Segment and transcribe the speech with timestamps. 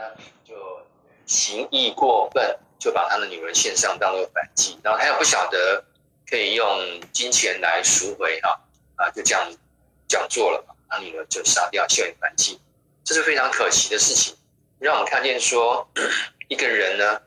[0.00, 0.54] 呢就
[1.26, 5.84] 行义过分，就把他的女儿献上当做反祭，然后他又不晓得
[6.28, 8.60] 可以用金钱来赎回哈
[8.96, 9.52] 啊，就这样
[10.08, 12.60] 这样做了，把女儿就杀掉，献为反祭，
[13.04, 14.36] 这是非常可惜的事情，
[14.78, 15.88] 让我们看见说
[16.48, 17.20] 一个人呢，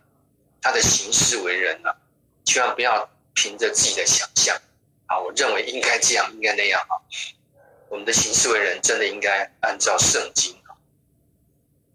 [0.62, 1.96] 他的行事为人呢，
[2.44, 4.60] 千万不要凭着自己的想象。
[5.06, 6.96] 啊，我认为应该这样，应该那样啊。
[7.90, 10.56] 我们的行事为人真的应该按照圣经，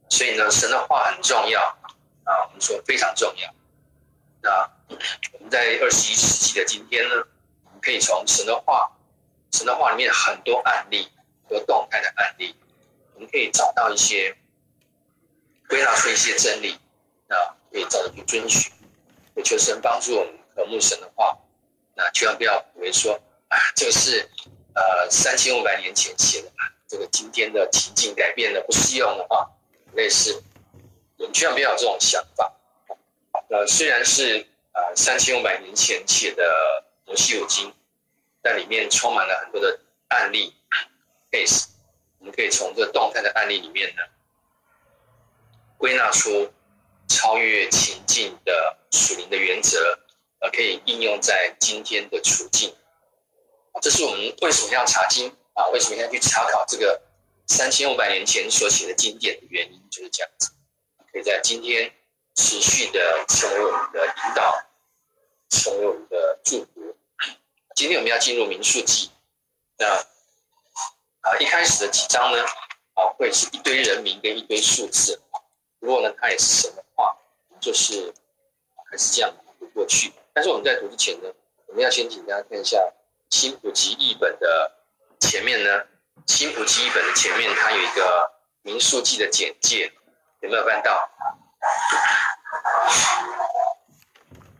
[0.08, 1.60] 所以呢，神的话很重要
[2.24, 3.54] 啊，我们说非常重要。
[4.40, 4.70] 那
[5.32, 7.14] 我们在二十一世纪的今天呢，
[7.64, 8.90] 我们可以从神的话，
[9.52, 11.08] 神的话里面很多案例，
[11.48, 12.54] 很多动态的案例，
[13.14, 14.36] 我们可以找到一些
[15.68, 16.78] 归纳出一些真理
[17.28, 18.72] 啊，可以找到去遵循。
[19.34, 21.36] 也求神帮助我们渴慕神的话，
[21.94, 24.28] 那千万不要以为说啊，这是。
[24.74, 26.52] 呃，三千五百年前写的，
[26.86, 29.50] 这个今天的情境改变了，不适用的话。
[29.98, 30.40] 类似，
[31.16, 32.54] 我们千万不要有这种想法。
[33.50, 37.74] 呃，虽然是呃三千五百年前写的摩西五经，
[38.40, 40.54] 但里面充满了很多的案例
[41.32, 41.66] case，
[42.20, 44.02] 我们可以从这个动态的案例里面呢，
[45.76, 46.48] 归纳出
[47.08, 49.98] 超越情境的属灵的原则，
[50.38, 52.72] 呃，可以应用在今天的处境。
[53.82, 55.66] 这是我们为什么要查经啊？
[55.72, 57.02] 为什么要去查考这个
[57.48, 60.50] 三千五百年前所写的经典的原因，就是这样子，
[61.10, 61.92] 可以在今天
[62.34, 64.54] 持续的成为我们的引导，
[65.48, 66.96] 成为我们的祝福。
[67.74, 69.10] 今天我们要进入民数记，
[69.78, 69.86] 那
[71.20, 72.44] 啊一开始的几章呢，
[72.94, 75.20] 啊会是一堆人名跟一堆数字，
[75.80, 77.16] 如果呢它也是神的话，
[77.60, 78.12] 就是
[78.90, 80.12] 还是这样读过去。
[80.32, 81.32] 但是我们在读之前呢，
[81.66, 82.78] 我们要先请大家看一下。
[83.30, 84.72] 新普及译本的
[85.20, 85.84] 前面呢，
[86.26, 89.92] 新普记一本的前面，它有一个民数记的简介，
[90.40, 91.08] 有没有翻到？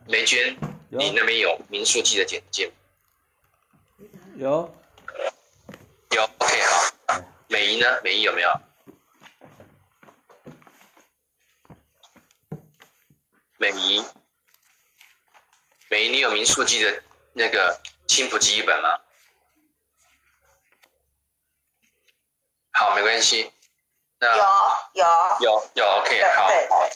[0.07, 0.57] 梅娟，
[0.89, 2.71] 你那边有民数记的简介？
[4.35, 4.73] 有，
[6.11, 6.23] 有。
[6.39, 7.23] OK，好。
[7.47, 8.01] 美仪呢？
[8.03, 8.49] 美仪有没有？
[13.57, 14.03] 美仪，
[15.89, 17.03] 美仪，你有民数记的
[17.33, 17.81] 那个？
[18.09, 18.99] 新普记一本吗？
[22.71, 23.49] 好，没关系。
[24.19, 24.43] 那有
[24.93, 25.05] 有
[25.39, 26.47] 有有 OK 好。
[26.69, 26.89] 好，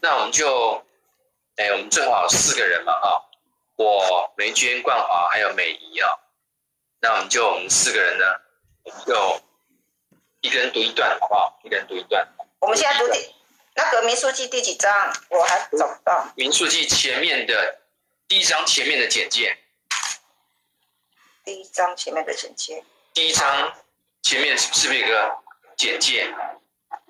[0.00, 0.84] 那我们就，
[1.56, 3.28] 哎，我们正好四个人嘛，哈，
[3.74, 6.08] 我梅娟、冠华还有美仪啊。
[7.00, 8.24] 那我们就我们四个人呢，
[8.84, 9.40] 我们就
[10.42, 11.58] 一个人读一段，好不好？
[11.64, 12.28] 一个人读一段。
[12.60, 13.34] 我们现在读第
[13.74, 15.12] 那个民数记第几章？
[15.28, 16.30] 我还找不到。
[16.36, 17.80] 民数记前面的
[18.28, 19.58] 第一章前面的简介。
[21.42, 22.84] 第一章前面的简介。
[23.12, 23.72] 第一章
[24.22, 25.34] 前面是不是有个
[25.76, 26.26] 简介？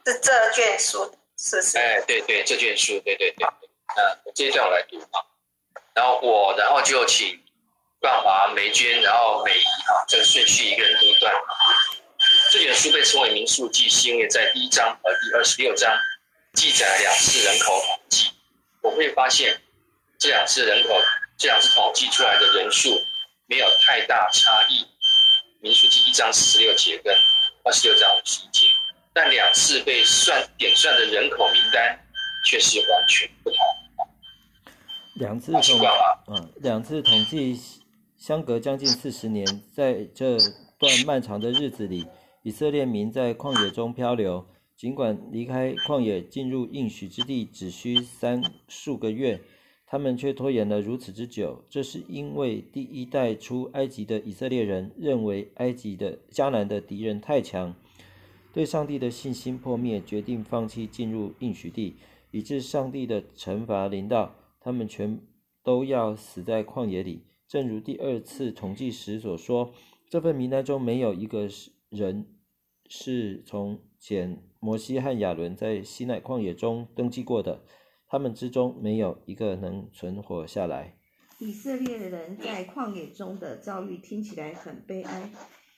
[0.06, 1.78] 是这卷书，是不是？
[1.78, 3.46] 哎，对对，这卷书，对对对。
[3.46, 5.20] 嗯，这一段我来读啊。
[5.94, 7.38] 然后我，然后就请
[8.00, 11.34] 冠华、梅娟，然后美仪啊，这个顺序一个人读一段。
[12.52, 15.94] 这卷书被称为民数记，是因为在第一章和第二十六章
[16.54, 18.30] 记载了两次人口统计。
[18.82, 19.60] 我会发现
[20.18, 21.00] 这两次人口，
[21.36, 22.98] 这两次统计出来的人数。
[23.46, 24.86] 没有太大差异，
[25.62, 27.14] 民数记一章十六节跟
[27.64, 28.66] 二十六章五十一节，
[29.12, 32.00] 但两次被算点算的人口名单
[32.46, 33.58] 却是完全不同。
[35.16, 35.62] 两次统，
[36.28, 37.60] 嗯，两次统计
[38.16, 40.38] 相隔将近四十年，在这
[40.78, 42.06] 段漫长的日子里，
[42.42, 44.46] 以色列民在旷野中漂流，
[44.78, 49.42] 尽管离开旷野进入应许之地只需三数个月。
[49.90, 57.74] 他们却拖延了如此之久，这是因为第一代出埃及的以色列人认为埃及的迦南的敌人太强，
[58.52, 61.96] 对上帝的信心破灭，决定放弃进入应许地，
[62.30, 65.18] 以致上帝的惩罚临到，他们全
[65.64, 67.24] 都要死在旷野里。
[67.48, 69.72] 正如第二次统计时所说，
[70.08, 71.48] 这份名单中没有一个
[71.88, 72.26] 人
[72.88, 77.64] 是从前摩西和亚伦在西奈旷野中登记过的。
[78.10, 80.98] 他们之中没有一个能存活下来。
[81.38, 85.30] 以色列人在旷野中的遭遇听起来很悲哀，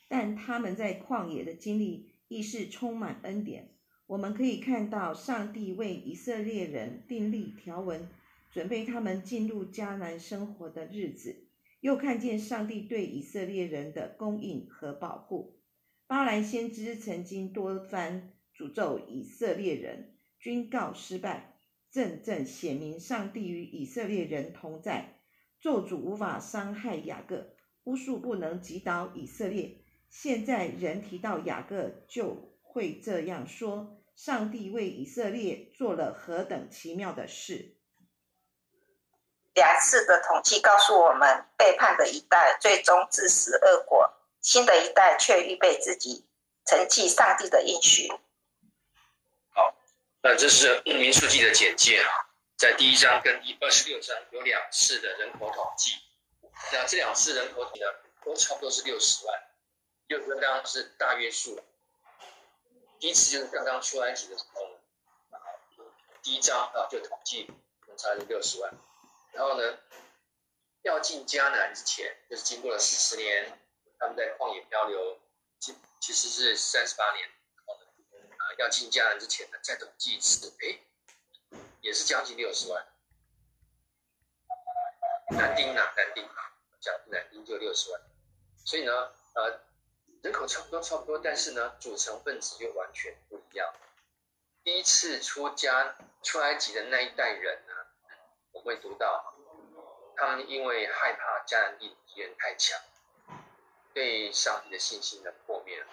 [0.08, 3.74] 但他们在旷野的经历亦是充满恩典。
[4.06, 8.08] 我们可以看到上帝为以色列人订立条文，
[8.50, 11.48] 准备他们进入迦南生活的日子，
[11.80, 15.58] 又看见上帝对以色列人的供应和保护。
[16.06, 21.51] 巴兰先知曾经多番诅咒以色列人，均告失败。
[21.92, 25.20] 正正显明上帝与以色列人同在，
[25.60, 27.54] 咒诅无法伤害雅各，
[27.84, 29.76] 巫术不能击倒以色列。
[30.08, 37.76] 现在人提到雅各，就会这样说：上帝为以色列做了何等奇妙的事。
[39.54, 44.10] 两次的统计告诉我们，背叛的一代最终自食恶果，
[44.40, 46.26] 新的一代却预备自己
[46.64, 48.08] 承继上帝的应许。
[50.24, 52.08] 那这是民数记的简介啊，
[52.56, 55.90] 在第一章跟第二十六章有两次的人口统计，
[56.72, 57.88] 那这两次人口统计呢，
[58.24, 59.42] 都差不多是六十万，
[60.06, 61.60] 六十万当然是大约数。
[63.00, 64.78] 第一次就是刚刚出埃及的时候，
[66.22, 67.50] 第一章啊就统计，
[67.96, 68.72] 差是六十万。
[69.32, 69.76] 然后呢，
[70.82, 73.58] 要进迦南之前，就是经过了四十年，
[73.98, 75.18] 他们在旷野漂流，
[75.58, 77.28] 其其实是三十八年。
[78.58, 80.78] 要进迦南之前呢，再统计一次，哎，
[81.80, 82.86] 也是将近六十万。
[85.30, 88.00] 男丁啊，男丁啊，讲男丁就六十万。
[88.64, 88.92] 所以呢，
[89.34, 89.60] 呃，
[90.22, 93.72] 人口差不多差不多，但是呢，组成分子又完全不一样。
[94.62, 97.72] 第一次出家出埃及的那一代人呢，
[98.52, 99.34] 我会读到，
[100.16, 102.80] 他们因为害怕迦南地敌人太强，
[103.92, 105.84] 对上帝的信心的破灭，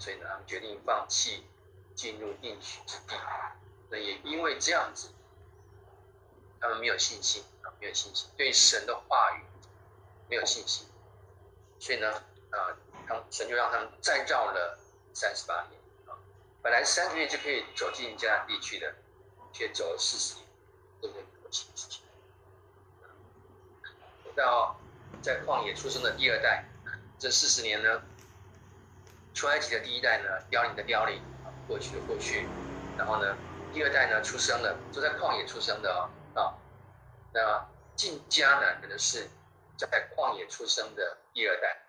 [0.00, 1.46] 所以呢，他们决定放弃
[1.94, 3.14] 进入应许之地。
[3.90, 5.08] 那也因为这样子，
[6.60, 9.44] 他们没有信心啊，没有信心，对神的话语
[10.28, 10.86] 没有信心，
[11.78, 12.12] 所以呢，
[12.50, 12.76] 啊，
[13.06, 14.78] 他神就让他们再绕了
[15.12, 16.18] 三十八年啊，
[16.62, 18.94] 本来三个月就可以走进迦南地区的，
[19.52, 20.46] 却走了四十年，
[21.00, 21.24] 对不对？
[24.34, 24.76] 到
[25.22, 26.64] 在旷野出生的第二代，
[27.20, 28.02] 这四十年呢，
[29.32, 31.22] 出埃及的第一代呢，凋零的凋零，
[31.66, 32.46] 过去的过去，
[32.96, 33.36] 然后呢，
[33.72, 36.54] 第二代呢出生了，都在旷野出生的啊、哦，
[37.32, 37.66] 那
[37.96, 39.28] 进迦南可能是
[39.78, 41.82] 在旷野出生的第二代，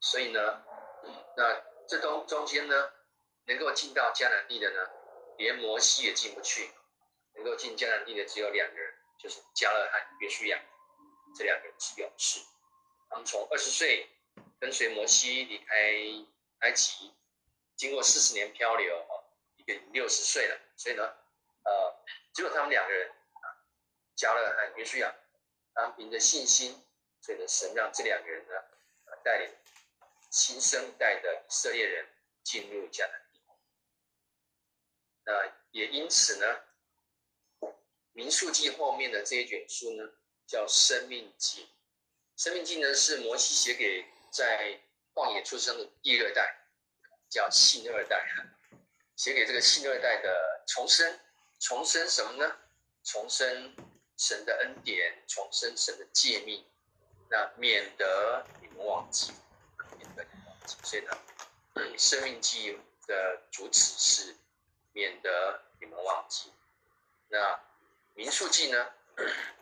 [0.00, 0.62] 所以呢，
[1.36, 2.90] 那这中中间呢，
[3.46, 4.90] 能够进到迦南地的呢，
[5.38, 6.70] 连摩西也进不去，
[7.34, 8.94] 能够进迦南地的只有两个人。
[9.22, 10.58] 就是加勒和约书亚
[11.36, 12.40] 这两个人是勇士，
[13.10, 14.08] 他们从二十岁
[14.58, 15.92] 跟随摩西离开
[16.60, 17.12] 埃及，
[17.76, 19.24] 经过四十年漂流，哦，
[19.56, 21.02] 已经六十岁了，所以呢，
[21.64, 23.46] 呃，只有他们两个人啊，
[24.14, 25.14] 加勒和约书亚，
[25.74, 26.82] 他们凭着信心，
[27.20, 28.54] 所以呢，神让这两个人呢，
[29.22, 29.50] 带领
[30.30, 32.08] 新生代的以色列人
[32.42, 33.40] 进入迦南地，
[35.24, 36.64] 那也因此呢。
[38.12, 40.02] 民数记后面的这一卷书呢，
[40.44, 41.62] 叫《生命记》。
[42.36, 44.80] 《生命记》呢是摩西写给在
[45.14, 46.56] 旷野出生的第二代，
[47.28, 48.26] 叫信二代，
[49.16, 51.20] 写给这个信二代的重生，
[51.58, 52.56] 重生什么呢？
[53.02, 53.74] 重生
[54.16, 56.64] 神的恩典，重生神的诫命，
[57.30, 59.32] 那免得你们忘记，
[59.98, 60.76] 免得你们忘记。
[60.82, 61.18] 所以呢，
[61.98, 62.72] 《生命记》
[63.06, 64.36] 的主旨是
[64.92, 66.52] 免得你们忘记。
[67.28, 67.58] 那
[68.14, 68.92] 民数记呢？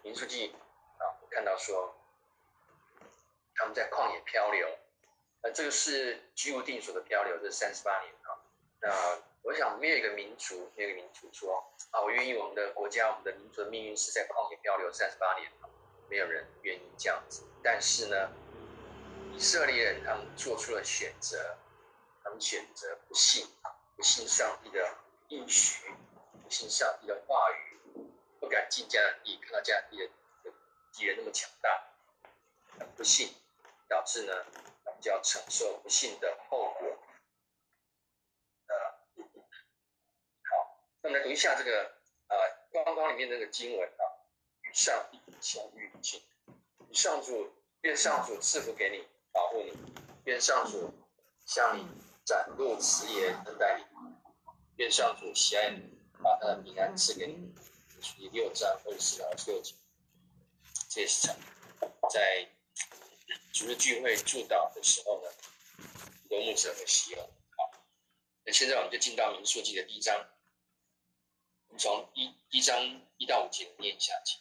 [0.03, 0.55] 民数记
[0.99, 1.97] 啊，我看到说
[3.55, 4.69] 他们在旷野漂流，
[5.43, 8.35] 呃，这个是居无定所的漂流，这三十八年啊。
[8.81, 15.51] 那我想没有一个民族，没有一个民族说啊，我愿意我们的国家、我们的民族的命运是在旷野漂流三十八年，
[16.09, 17.45] 没有人愿意这样子。
[17.63, 18.31] 但是呢，
[19.33, 21.57] 以色列人他们做出了选择，
[22.23, 23.47] 他们选择不信，
[23.97, 24.89] 不信上帝的
[25.29, 25.91] 应许，
[26.43, 27.69] 不信上帝的话语。
[28.41, 30.09] 不敢进迦南地，看到迦南地的
[30.93, 31.85] 敌人那么强大，
[32.97, 33.35] 不信，
[33.89, 34.33] 导致呢，
[35.01, 36.89] 就要承受不幸的后果。
[38.67, 38.75] 呃，
[40.45, 41.95] 好，那么来读一下这个
[42.29, 42.37] 呃，
[42.73, 44.03] 刚刚里面那个经文啊，
[44.63, 46.21] 与上帝相遇见，
[46.89, 47.53] 与上主，
[47.83, 49.73] 愿上主赐福给你，保护你，
[50.25, 50.93] 愿上主
[51.47, 51.87] 向你
[52.25, 53.85] 展露慈颜，恩待你，
[54.77, 57.55] 愿上主喜爱你，把他的平安赐给你。
[58.17, 59.75] 第六章二十四到二十六节，
[60.89, 61.37] 这也是常
[62.09, 62.49] 在
[63.53, 65.31] 主日聚会祝祷的时候呢，
[65.77, 67.21] 很多牧者会使用。
[67.21, 67.71] 好，
[68.45, 70.17] 那现在我们就进到民数记的第一章，
[71.67, 74.39] 我们从一一章一到五节念下去。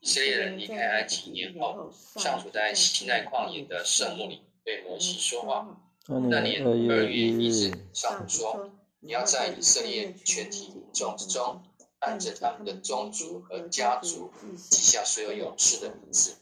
[0.00, 5.66] 以色列人离开埃及一年后，上主在西奈旷野的圣墓里对摩西说话。
[6.06, 11.62] 那年二月一日，上主说：“你要在以色列全体民众之中。”
[12.00, 14.30] 按着他们的宗族和家族
[14.68, 16.36] 记下所有勇士的名字，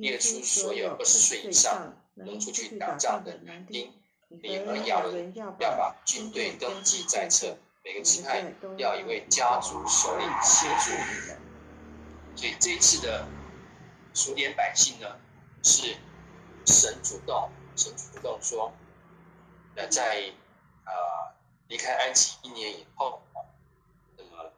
[0.00, 3.92] 列出所有二十岁以上能出去打仗的男丁。
[4.28, 8.44] 你和亚伦要把军队登记在册，每个支派
[8.76, 10.90] 要一位家族首领协助。
[12.34, 13.26] 所以这一次的
[14.12, 15.16] 数点百姓呢，
[15.62, 15.96] 是
[16.66, 18.72] 神主动，神主动说，
[19.74, 20.32] 那，在
[20.84, 21.34] 啊、呃、
[21.68, 23.40] 离开埃及一年以后啊，
[24.18, 24.52] 那么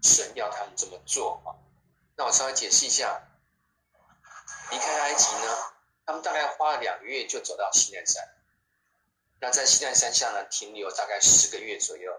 [0.00, 1.52] 神要他们这么做啊。
[2.16, 3.27] 那我稍微解释一下，
[4.70, 5.56] 离开埃及呢，
[6.04, 8.22] 他们大概花了两个月就走到西奈山。
[9.40, 12.12] 那在西奈山下呢，停留大概十个月左右。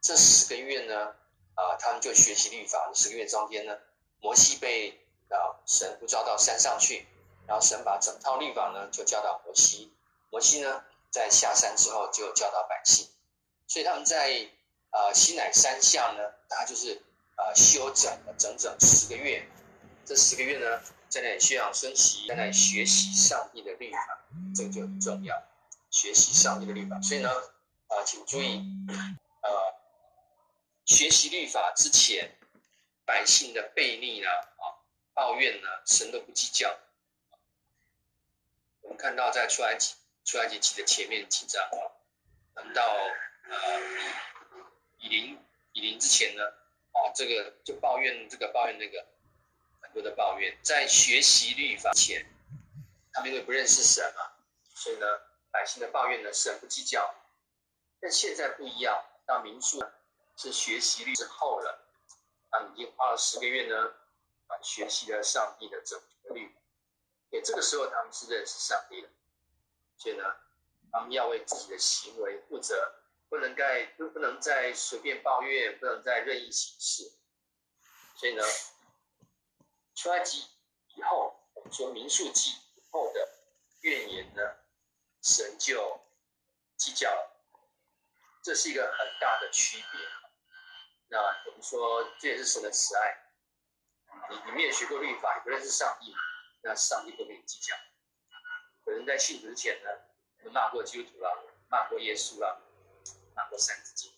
[0.00, 1.14] 这十个月呢，
[1.54, 2.90] 啊，他们就学习律法。
[2.94, 3.76] 十个月中间呢，
[4.20, 4.90] 摩西被
[5.28, 7.06] 啊神呼召到山上去，
[7.46, 9.92] 然后神把整套律法呢就教导摩西。
[10.30, 13.08] 摩西呢，在下山之后就教导百姓。
[13.66, 14.48] 所以他们在
[14.90, 17.02] 啊西奈山下呢，大概就是
[17.34, 19.44] 啊休整了整整十个月。
[20.04, 25.42] 这十个月呢，在那里休养生息，在那里学习上帝的律法，这个就很重要。
[25.90, 28.62] 学习上帝的律法，所以呢，啊，请注意，
[29.40, 29.50] 呃，
[30.84, 32.36] 学习律法之前，
[33.06, 34.84] 百姓的悖逆呢，啊，
[35.14, 36.78] 抱怨呢，神都不计较。
[38.82, 41.80] 我们看到在出埃及出埃及记的前面几章啊，
[42.54, 42.82] 等到
[43.48, 43.80] 呃
[44.98, 45.38] 以林
[45.72, 46.44] 以林之前呢，
[46.92, 49.06] 啊，这个就抱怨这个抱怨那个，
[49.88, 52.24] 很多的抱怨，在学习律法前，
[53.12, 54.32] 他们因为不认识神嘛，
[54.74, 55.06] 所以呢。
[55.50, 57.12] 百姓的抱怨呢，神不计较，
[57.98, 59.02] 但现在不一样。
[59.26, 59.82] 到民数
[60.36, 61.86] 是学习律之后了，
[62.50, 63.94] 他们已经花了十个月呢，
[64.46, 66.54] 啊，学习了上帝的整个律。
[67.30, 69.08] 也这个时候，他们是认识上帝的，
[69.96, 70.22] 所以呢，
[70.92, 72.92] 他们要为自己的行为负责，
[73.30, 77.10] 不能再不不能再随便抱怨，不能再任意行事。
[78.16, 78.44] 所以呢，
[79.98, 80.46] 出埃及
[80.94, 83.28] 以后，我们说民数记以后的
[83.80, 84.42] 怨言呢，
[85.24, 86.00] 神就
[86.76, 87.44] 计较了，
[88.44, 90.00] 这是一个很大的区别。
[91.08, 93.24] 那我们说，这也是神的慈爱。
[94.30, 96.14] 你你没有学过律法，也不认识上帝，
[96.62, 97.74] 那上帝不跟你计较。
[98.84, 99.90] 可能在信主之前呢，
[100.38, 102.62] 我们骂过基督徒了，骂过耶稣了，
[103.34, 104.14] 骂过三字经，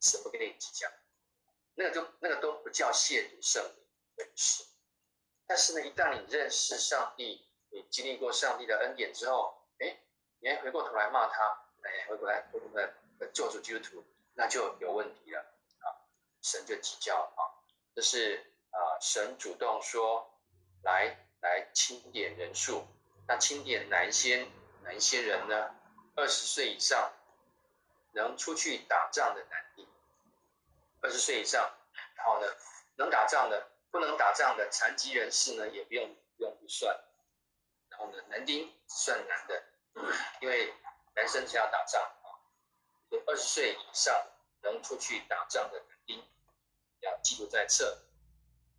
[0.00, 0.88] 神不跟你计较。
[1.74, 4.64] 那个就那个都不叫亵渎圣灵本身。
[5.52, 9.98] 但是呢，一旦你认识上帝，你经历过上帝的恩典之后，哎。
[10.40, 11.44] 你还回过头来骂他，
[11.82, 12.90] 哎，回过来，回过来
[13.34, 14.02] 救主基督徒，
[14.34, 15.40] 那就有问题了
[15.80, 15.86] 啊！
[16.40, 17.52] 神就计较啊，
[17.94, 20.26] 这是啊，神主动说
[20.82, 22.84] 来来清点人数，
[23.28, 24.48] 那清点哪一些
[24.82, 25.74] 哪一些人呢？
[26.16, 27.12] 二十岁以上
[28.12, 29.86] 能出去打仗的男丁，
[31.02, 31.70] 二十岁以上，
[32.16, 32.46] 然后呢，
[32.96, 36.98] 能打仗的，不能打仗的残疾人士呢，也不用不用不算，
[37.90, 39.62] 然后呢，男丁算男的。
[40.40, 40.72] 因为
[41.14, 42.40] 男生是要打仗啊，
[43.26, 44.26] 二十岁以上
[44.62, 46.24] 能出去打仗的男丁
[47.00, 48.02] 要记录在册。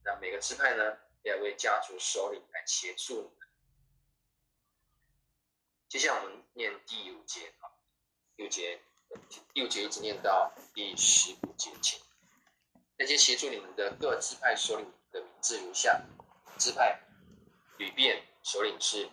[0.03, 3.47] 那每个支派呢，要为家族首领来协助你们。
[5.87, 7.69] 接下来我们念第五节啊，
[8.37, 8.81] 六节，
[9.53, 12.01] 六节一直念到第十五节前。
[12.97, 14.91] 那些协助你们的各支派首领
[15.43, 16.01] 字如下：
[16.57, 16.99] 支派
[17.77, 19.07] 吕便首领是。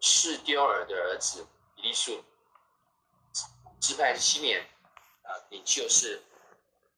[0.00, 2.24] 示丢尔的儿子以利数，
[3.80, 4.64] 支派西缅
[5.22, 6.22] 啊，领袖是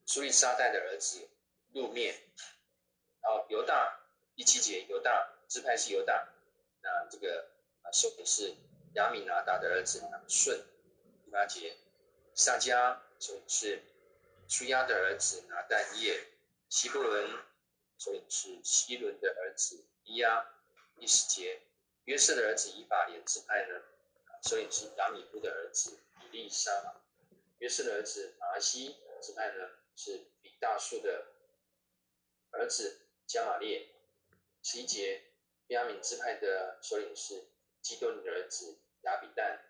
[0.05, 1.27] 苏利沙代的儿子
[1.73, 2.15] 路面，
[3.23, 3.99] 然后犹大
[4.37, 6.29] 第七节，犹大支派是犹大，
[6.83, 8.55] 那这个啊，首领是
[8.97, 10.63] 亚米拿达的儿子拿顺，
[11.25, 11.75] 第八节，
[12.35, 13.83] 撒迦首领是
[14.47, 16.23] 书亚的儿子拿但业，
[16.69, 17.31] 希伯伦
[18.01, 20.43] 首领是希伦的儿子伊押，
[20.97, 21.61] 第十节。
[22.05, 23.75] 约瑟的儿子以法莲支派呢，
[24.43, 26.71] 首领是亚米布的儿子以利沙。
[27.59, 31.27] 约瑟的儿子玛拿西支派呢，是比大数的
[32.53, 33.87] 儿子加玛列。
[34.63, 35.23] 十一节，
[35.67, 37.51] 便雅悯支派的首领是
[37.83, 39.63] 基顿的儿子亚比但。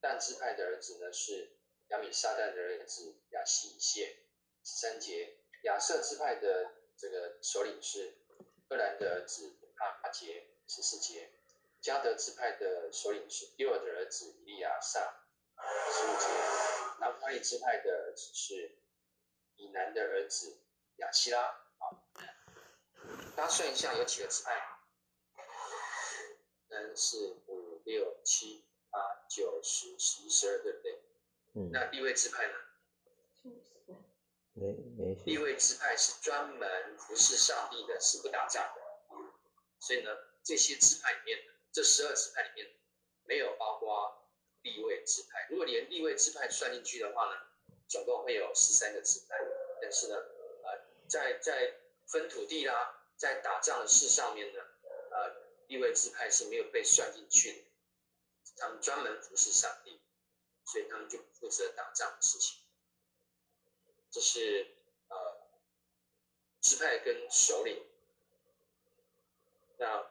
[0.00, 1.56] 但支派的儿子呢，是
[1.90, 4.16] 亚米撒旦的儿子亚西以谢。
[4.64, 8.18] 十三节，亚瑟之派的这个首领是
[8.68, 9.56] 厄兰的儿子
[10.02, 10.50] 阿杰。
[10.66, 11.32] 十四节。
[11.80, 15.00] 加德支派的首领是丢尔的儿子以利亚撒，
[15.56, 16.26] 十五节。
[16.98, 18.76] 拿弗他利支派的儿子是
[19.54, 20.60] 以南的儿子
[20.96, 21.40] 亚希拉。
[21.40, 22.04] 啊，
[23.36, 24.60] 大家算一下有几个支派？
[26.68, 28.98] 三四五六七八
[29.30, 31.02] 九十十一十二，对不对？
[31.54, 31.70] 嗯。
[31.72, 32.54] 那地位支派呢？
[34.58, 35.14] 没没。
[35.24, 38.82] 利未支派是专门服侍上帝的，是不打仗的。
[39.78, 40.10] 所以呢，
[40.42, 41.38] 这些支派里面。
[41.70, 42.66] 这十二支派里面
[43.24, 44.26] 没有包括
[44.62, 47.40] 立位支派，如果连立位支派算进去的话呢，
[47.86, 49.36] 总共会有十三个支派。
[49.80, 51.74] 但是呢，呃，在在
[52.06, 54.60] 分土地啦，在打仗的事上面呢，
[55.10, 55.36] 呃，
[55.68, 57.64] 利未支派是没有被算进去的。
[58.56, 60.00] 他们专门服侍上帝。
[60.70, 62.58] 所以他们就不负责打仗的事情。
[64.10, 64.74] 这是
[65.08, 65.16] 呃
[66.60, 67.84] 支派跟首领。
[69.76, 70.10] 那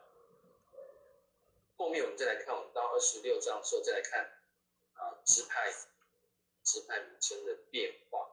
[1.77, 4.31] 后面我们再来看，我们到二十六章的时候再来看
[4.93, 5.71] 啊支派
[6.63, 8.29] 支派名称的变化，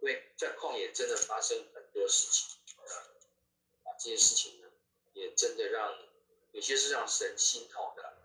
[0.00, 2.58] 因为在旷野真的发生很多事情
[3.84, 4.68] 啊，这些事情呢
[5.12, 5.96] 也真的让
[6.52, 8.18] 有些是让神心痛的。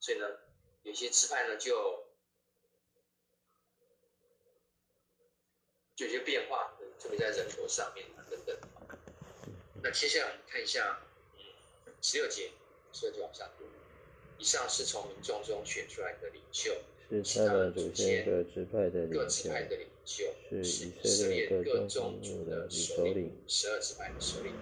[0.00, 0.38] 所以呢，
[0.82, 2.04] 有些支派呢就就
[5.96, 8.56] 有些变化，特别在人口上面啊等等。
[9.82, 11.00] 那接下来我们看一下，
[11.36, 11.44] 嗯
[12.02, 12.50] 十六节，
[12.92, 13.64] 十六节往下读。
[14.36, 16.76] 以上是从民众中选出来的领袖，
[17.22, 19.28] 是他们祖先各支派的领
[20.04, 20.34] 袖，
[20.64, 24.52] 是以色列各宗族的首领，十二支派的首领。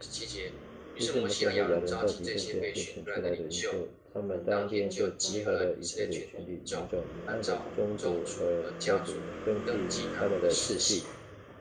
[0.00, 0.50] 十七节，
[0.98, 3.72] 于是摩西和亚伦召集这些被选出来的领袖。
[4.12, 6.88] 他们当天就集合了以色列全体众，
[7.26, 9.12] 按照宗族和家族
[9.44, 11.04] 登记他们的世系，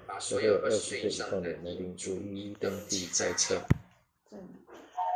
[0.07, 3.61] 把所有二十岁以上的男丁逐一登记在册。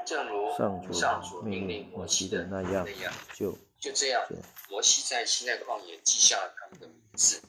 [0.05, 2.85] 正如上主命令摩西的那样，
[3.33, 4.21] 就就这样，
[4.69, 7.41] 摩西在西奈旷野记下了他们的名字。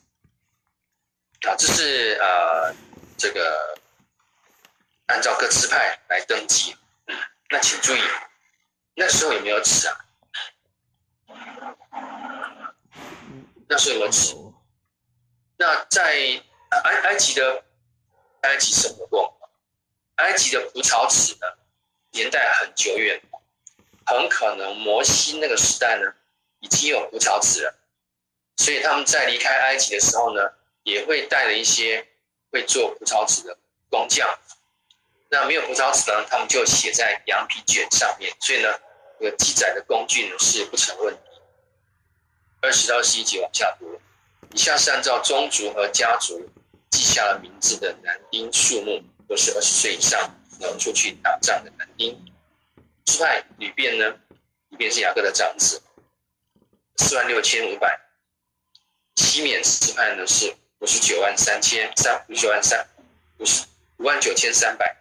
[1.42, 2.72] 啊，这是呃，
[3.18, 3.76] 这个
[5.12, 6.74] 按照各支派来登记。
[7.50, 8.00] 那请注意。
[8.94, 9.96] 那时候有没有纸啊？
[13.68, 14.34] 那时候有没有尺？
[15.58, 17.62] 那在埃埃及的
[18.42, 19.50] 埃及生活过，
[20.16, 21.46] 埃及的蒲草纸呢，
[22.10, 23.20] 年代很久远，
[24.06, 26.12] 很可能摩西那个时代呢，
[26.60, 27.74] 已经有蒲草纸了，
[28.56, 30.52] 所以他们在离开埃及的时候呢，
[30.84, 32.06] 也会带了一些
[32.50, 33.58] 会做蒲草纸的
[33.90, 34.28] 工匠。
[35.32, 38.68] 那没有蒲草纸呢，他们就写在羊皮卷上面，所以呢，
[39.18, 41.20] 这个记载的工具呢是不成问题。
[42.60, 43.98] 二十到十一节往下读，
[44.52, 46.50] 以下是按照宗族和家族
[46.90, 52.14] 记下了名字的男丁数目，都是二十岁以上能出去打仗的男丁。
[53.06, 54.04] 支派流便呢，
[54.68, 55.82] 流便是雅各的长子，
[56.98, 57.98] 四万六千五百。
[59.16, 62.86] 西缅支派呢是五十九万三千三，五十九万三，
[63.38, 63.64] 五十
[63.96, 64.94] 五万九千三百。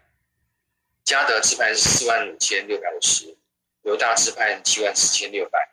[1.11, 3.37] 迦得支派是四万五千六百五十，
[3.81, 5.69] 犹大支派七万四千六百，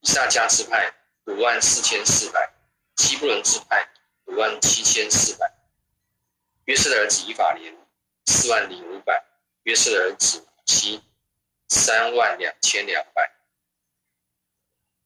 [0.00, 0.92] 以萨迦支派
[1.26, 2.52] 五万四千四百，
[2.96, 3.88] 西布伦支派
[4.24, 5.52] 五万七千四百，
[6.64, 7.72] 约瑟的儿子以法莲
[8.26, 9.24] 四万零五百，
[9.62, 11.00] 约瑟的儿子七
[11.68, 13.30] 三万两千两百，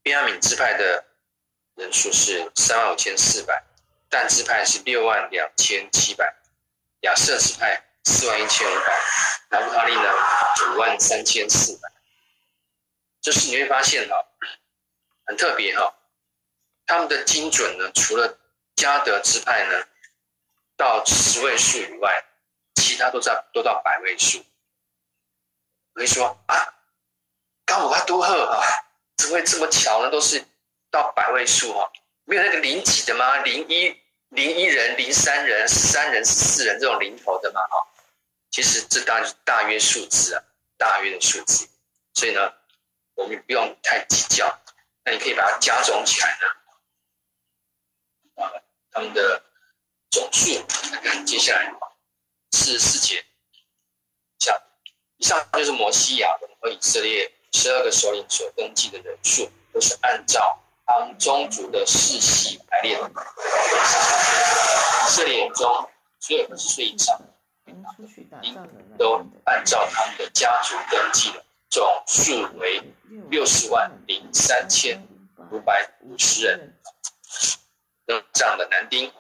[0.01, 1.05] 便雅悯支派的
[1.75, 3.63] 人数是三万五千四百，
[4.09, 6.35] 但支派是六万两千七百，
[7.01, 7.85] 亚设支派。
[8.05, 9.03] 四万一千五百，
[9.51, 10.03] 拿弗他利呢，
[10.73, 11.89] 五万三千四百。
[13.23, 14.15] 就是你会发现哈，
[15.25, 15.95] 很特别哈，
[16.87, 18.39] 他们的精准呢，除了
[18.77, 19.83] 嘉德支派呢，
[20.77, 22.25] 到十位数以外，
[22.75, 24.39] 其他都在都到百位数。
[25.95, 26.75] 我跟你说啊，
[27.65, 28.63] 刚我多贺啊，
[29.17, 30.11] 怎么会这么巧呢？
[30.11, 30.45] 都是
[30.91, 31.91] 到百位数哈，
[32.25, 33.39] 没有那个零几的吗？
[33.39, 37.63] 零一零一人、零三人、三人、四人这种零头的吗？
[37.63, 37.89] 哈。
[38.55, 40.45] 其实这大大约数字啊，
[40.79, 41.69] 大约的数字，
[42.13, 42.53] 所以呢，
[43.17, 44.47] 我们不用太计较。
[45.05, 46.39] 那你可以把它加总起来
[48.37, 48.53] 呢，啊，
[48.93, 49.43] 他们的
[50.09, 50.65] 总数。
[51.27, 51.75] 接下来
[52.53, 53.25] 四十四节，
[54.39, 54.57] 像
[55.17, 63.11] 以上就是摩西亚和以色列十二个首领所登记的人数，都是按照他们宗族的世系排列的。
[65.07, 65.91] 以色列中
[66.21, 67.21] 只有二十岁以上。
[68.99, 72.83] 都按照他们的家族登记了，总数为
[73.31, 75.01] 六十万零三千
[75.51, 76.77] 五百五十人。
[78.07, 79.11] 那这样的男丁，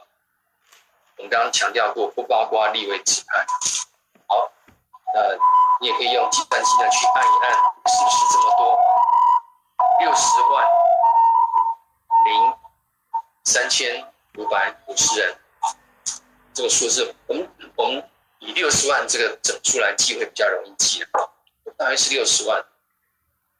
[1.17, 3.47] 我们刚刚强调过，不包括立位支派。
[4.27, 4.37] 好，
[5.15, 5.39] 呃，
[5.81, 7.53] 你也可以用计算机呢去按一按，
[7.87, 8.79] 是不是这么多？
[10.01, 10.67] 六十万
[12.27, 12.55] 零
[13.45, 15.39] 三千五百五十人，
[16.53, 18.11] 这个数字，我们我们。
[18.45, 21.33] 以六十万这个整数来记会比较容易记啊，
[21.79, 22.63] 大约是六十万。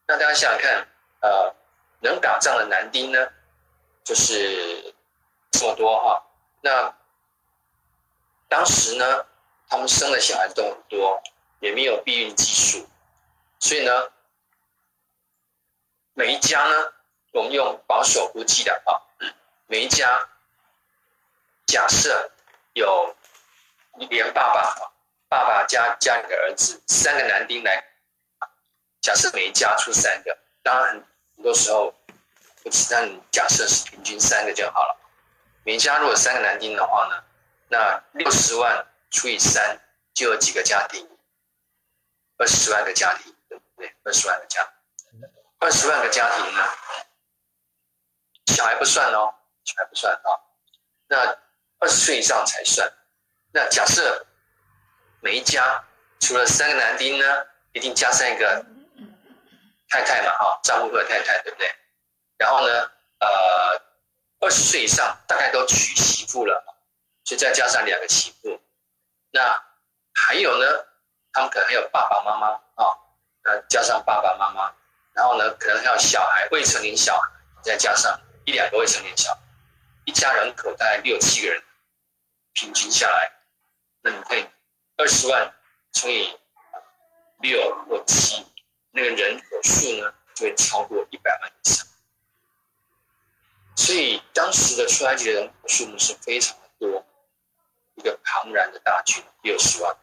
[0.07, 0.87] 那大家想想看，
[1.21, 1.55] 呃，
[2.01, 3.33] 能打仗的男丁呢，
[4.05, 4.95] 就是
[5.51, 6.23] 这么多哈。
[6.61, 6.95] 那
[8.47, 9.25] 当时呢，
[9.69, 11.19] 他们生的小孩都很多，
[11.61, 12.87] 也没有避孕技术，
[13.61, 14.13] 所以呢，
[16.13, 16.93] 每一家呢，
[17.33, 19.01] 我们用保守估计的啊，
[19.67, 20.29] 每一家
[21.65, 22.31] 假设
[22.75, 23.17] 有。
[23.97, 24.75] 你连爸爸、
[25.29, 27.83] 爸爸加加两个儿子，三个男丁来
[29.01, 31.01] 假设每一家出三个，当然
[31.37, 31.95] 很多时候
[32.63, 35.01] 不是，但假设是平均三个就好了。
[35.65, 37.25] 每家如果三个男丁的话呢，
[37.69, 39.81] 那六十万除以三
[40.13, 41.09] 就有几个家庭？
[42.37, 43.95] 二十万个家庭，对不对？
[44.03, 44.61] 二十万个家，
[45.61, 46.63] 二十万个家庭呢？
[48.47, 49.33] 小孩不算哦，
[49.65, 50.41] 小孩不算啊、哦。
[51.07, 51.17] 那
[51.79, 52.93] 二十岁以上才算。
[53.57, 54.27] 那假设
[55.21, 55.85] 每一家
[56.19, 57.25] 除了三个男丁呢，
[57.73, 58.67] 一定加上一个
[59.89, 61.73] 太太嘛，哈，丈夫和太太，对不对？
[62.37, 62.91] 然后呢，
[63.21, 63.81] 呃，
[64.41, 66.65] 二十岁以上大概都娶媳妇了，
[67.23, 68.61] 所以再加上两个媳妇。
[69.31, 69.63] 那
[70.15, 70.67] 还有呢，
[71.33, 72.91] 他们可能还有爸爸妈妈啊，
[73.45, 74.75] 那加上爸爸妈妈，
[75.13, 77.31] 然后呢，可能还有小孩，未成年小孩，
[77.63, 79.39] 再加上一两个未成年小孩，
[80.07, 81.63] 一家人口大概六七个人，
[82.55, 83.31] 平均下来。
[84.05, 84.45] 那你可以
[84.99, 85.51] 二十万
[85.93, 86.29] 乘以
[87.41, 88.45] 六或七，
[88.91, 91.87] 那个人口数呢就会超过一百万以上。
[93.75, 97.03] 所以当时的出埃及的人口数目是非常的多，
[97.95, 99.97] 一个庞然的大军，六十万。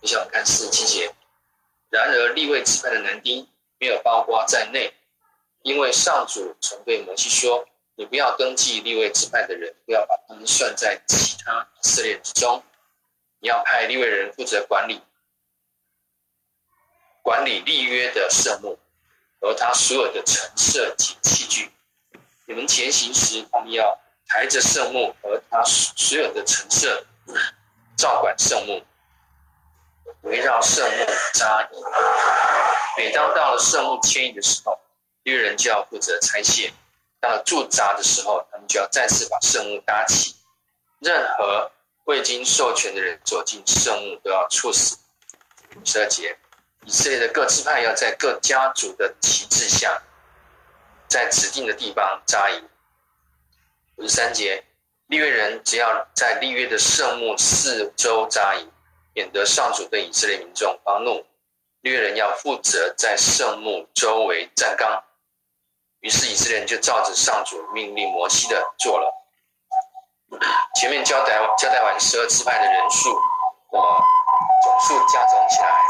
[0.00, 1.14] 你想想看四十七节，
[1.90, 3.46] 然而利未支派的男丁
[3.78, 4.94] 没有包括在内，
[5.62, 12.62] 因为上主曾对摩西说：“你不要登记利未支派的人，不要把他们算在其他以色列之中。”
[13.40, 15.00] 你要派利未人负责管理，
[17.22, 18.78] 管理立约的圣幕
[19.40, 21.70] 和他所有的陈设及器具。
[22.46, 27.04] 你们前行时，他们要抬着圣幕和他所有的陈设，
[27.96, 28.82] 照管圣幕，
[30.22, 31.80] 围绕圣幕扎营。
[32.96, 34.76] 每当到了圣幕迁移的时候，
[35.22, 36.72] 利未人就要负责拆卸；
[37.20, 40.34] 到了驻扎的时候，他们就要再次把圣幕搭起。
[40.98, 41.70] 任何
[42.08, 44.96] 未经授权的人走进圣幕都要处死。
[45.84, 46.34] 十二节，
[46.86, 50.02] 以色列的各支派要在各家族的旗帜下，
[51.06, 52.66] 在指定的地方扎营。
[53.96, 54.64] 五十三节，
[55.08, 58.72] 利未人只要在立约的圣幕四周扎营，
[59.12, 61.26] 免得上主对以色列民众发怒。
[61.82, 65.04] 利未人要负责在圣幕周围站岗。
[66.00, 69.14] 于是以色列人就照着上主命令摩西的做了。
[70.74, 73.18] 前面交代交代完十二支派的人数，
[73.72, 74.04] 那么
[74.62, 75.82] 总数加总起来，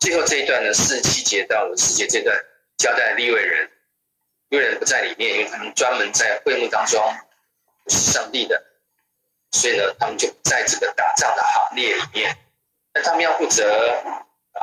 [0.00, 2.36] 最后这一段呢，四十七节到五十节这段
[2.78, 3.70] 交代利未人，
[4.48, 7.02] 利未人不在里面，因为他们专门在会幕当中
[7.84, 8.62] 不是上帝的，
[9.50, 12.36] 所以呢，他们就不在这个打仗的行列里面。
[12.94, 13.90] 那他们要负责
[14.52, 14.62] 啊，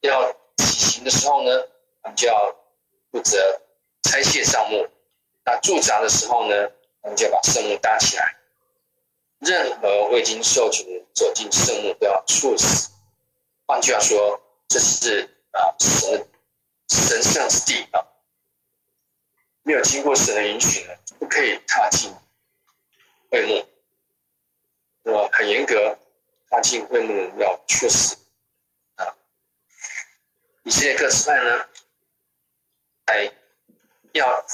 [0.00, 1.50] 要起行的时候呢，
[2.02, 2.54] 他们就要
[3.12, 3.38] 负责
[4.02, 4.88] 拆卸帐幕。
[5.48, 6.54] 那驻扎的时候呢，
[7.00, 8.36] 我们就把圣幕搭起来。
[9.38, 12.90] 任何未经授权的走进圣幕都要处死。
[13.66, 16.28] 换句话说，这是啊神
[16.88, 18.04] 神圣之地啊，
[19.62, 22.12] 没有经过神的允许呢，不可以踏进
[23.30, 23.66] 会幕。
[25.04, 25.96] 那么很严格，
[26.50, 28.18] 踏进会幕要处死
[28.96, 29.16] 啊。
[30.64, 31.66] 以色列各支派呢，
[33.06, 33.32] 还
[34.12, 34.44] 要。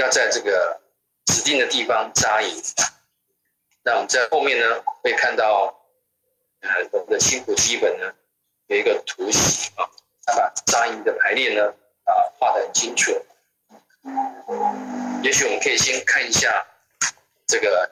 [0.00, 0.80] 要在这个
[1.26, 2.62] 指定的地方扎营。
[3.82, 5.78] 那我们在后面呢，会看到，
[6.60, 8.14] 呃，我们的新谱记本呢
[8.66, 9.84] 有一个图形啊，
[10.24, 13.12] 它把扎营的排列呢啊画得很清楚。
[15.22, 16.66] 也许我们可以先看一下
[17.46, 17.90] 这个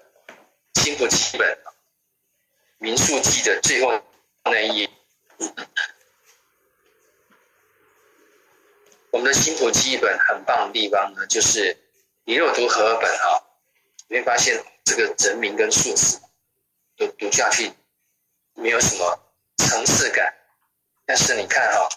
[0.77, 1.59] 新谱记本
[2.79, 4.01] 民宿记的最后
[4.45, 4.91] 那一页。
[9.11, 11.77] 我们的新谱记本很棒的地方呢，就是。
[12.29, 13.43] 你如果读和合本啊，
[14.07, 16.21] 你会发现这个人名跟数字
[16.95, 17.73] 都读下去
[18.53, 19.19] 没有什么
[19.57, 20.35] 层次感。
[21.07, 21.89] 但是你看哈，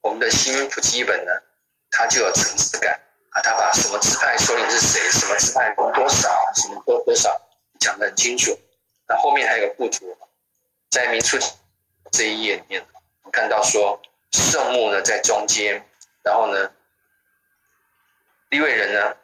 [0.00, 1.30] 我们的新普记本呢，
[1.90, 2.98] 它就有层次感
[3.32, 7.38] 啊，它把什么支派首领是谁，什么支派人多少，什么多多少
[7.78, 8.58] 讲得很清楚。
[9.06, 10.16] 那后面还有个附图，
[10.88, 11.36] 在民数
[12.10, 12.86] 这一页里面，
[13.24, 14.00] 我看到说
[14.32, 15.86] 圣幕呢在中间，
[16.22, 16.72] 然后呢
[18.48, 19.14] 利未人呢。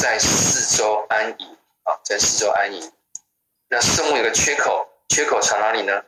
[0.00, 2.90] 在四周安营啊，在四周安营。
[3.68, 6.02] 那圣幕有个缺口，缺口朝哪里呢？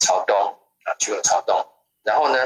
[0.00, 0.36] 朝东
[0.84, 1.66] 啊，缺口朝东。
[2.02, 2.38] 然后呢，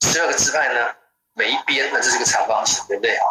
[0.00, 0.96] 十二个支派呢，
[1.34, 3.26] 每一边那这是个长方形，对不对啊？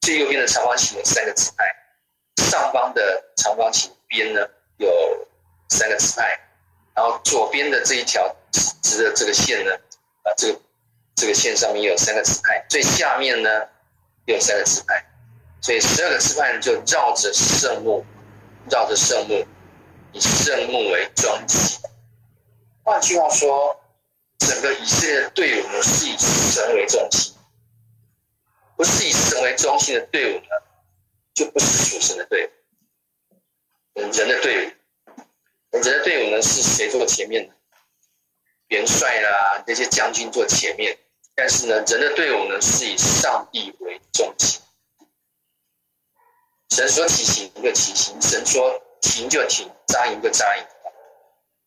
[0.00, 1.66] 最右边的长方形有三个支派，
[2.48, 4.40] 上方的长方形边呢
[4.78, 4.88] 有
[5.68, 6.40] 三个支派，
[6.94, 8.34] 然后左边的这一条
[8.82, 9.74] 直的这个线呢，
[10.22, 10.58] 啊，这个
[11.14, 13.68] 这个线上面有三个支派，最下面呢。
[14.34, 15.06] 有三个支派，
[15.62, 18.04] 所以十二个支派就绕着圣幕，
[18.70, 19.46] 绕着圣幕，
[20.12, 21.80] 以圣幕为中心。
[22.82, 23.80] 换句话说，
[24.38, 27.34] 整个以色列的队伍呢是以神为中心，
[28.76, 30.48] 不是以神为中心的队伍呢，
[31.32, 32.50] 就不是属神的队伍。
[34.00, 34.70] 人的队伍，
[35.70, 37.54] 人的队伍呢是谁坐前面的？
[38.68, 40.98] 元帅啦，那些将军坐前面。
[41.38, 44.60] 但是呢，人的队伍呢是以上帝为中心。
[46.70, 50.66] 神说起行就起行，神说停就停，扎营就扎营。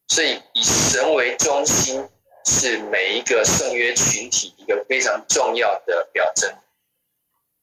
[0.10, 2.06] 所以以神为中心
[2.46, 6.54] 是每一个圣约群体一个非常重要的表征。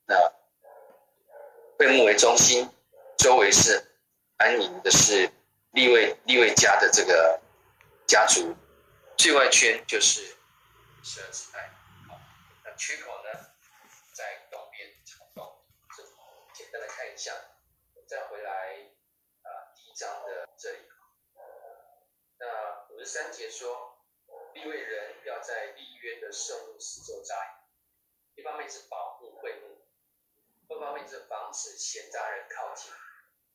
[0.07, 0.16] 那
[1.77, 2.71] 会幕为中心，
[3.18, 3.87] 周围是
[4.38, 5.31] 安营的是
[5.73, 7.38] 利未利未家的这个
[8.07, 8.57] 家族，
[9.18, 10.23] 最外圈就是
[11.03, 11.71] 十二支派。
[12.79, 13.31] 缺口呢，
[14.14, 16.05] 在东边长东，这
[16.55, 17.35] 简单的看一下，
[18.07, 18.88] 再回来
[19.43, 20.79] 啊，第一章的这里，
[22.38, 23.99] 那五十三节说，
[24.55, 29.85] 立位人要在立约的圣物四周扎营，一方面是保护会幕，
[30.69, 32.93] 二方面是防止闲杂人靠近，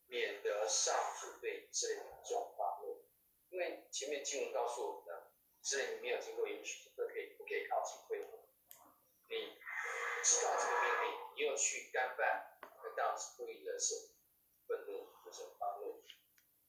[0.08, 3.06] 免得上主对以色列民众发怒，
[3.52, 5.32] 因为前面经文告诉我们呢，
[5.62, 8.43] 以色列人没有经过允许，不可以不可以靠近会幕。
[9.40, 14.10] 你知道这个命令，你又去干犯，那当然是故意的，是
[14.68, 16.04] 愤怒，就是发怒。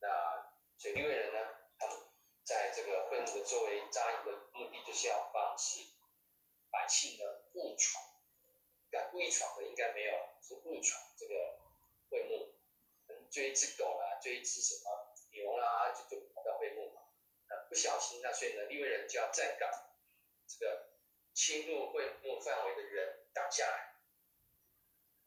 [0.01, 1.39] 那所以利未人呢，
[1.79, 1.97] 他们
[2.45, 5.81] 在这个愤怒的周围扎营的目的，就是要防止
[6.71, 7.25] 百姓呢
[7.55, 8.03] 误闯。
[8.91, 11.59] 敢故意闯的应该没有，是误闯这个
[12.11, 12.55] 会幕，
[13.31, 17.03] 追一只狗啦，追一只什么牛啦，就就跑到会幕嘛。
[17.49, 19.71] 那不小心，那所以呢，利未人就要站岗，
[20.47, 20.94] 这个。
[21.35, 23.97] 侵入会幕范围的人挡下来，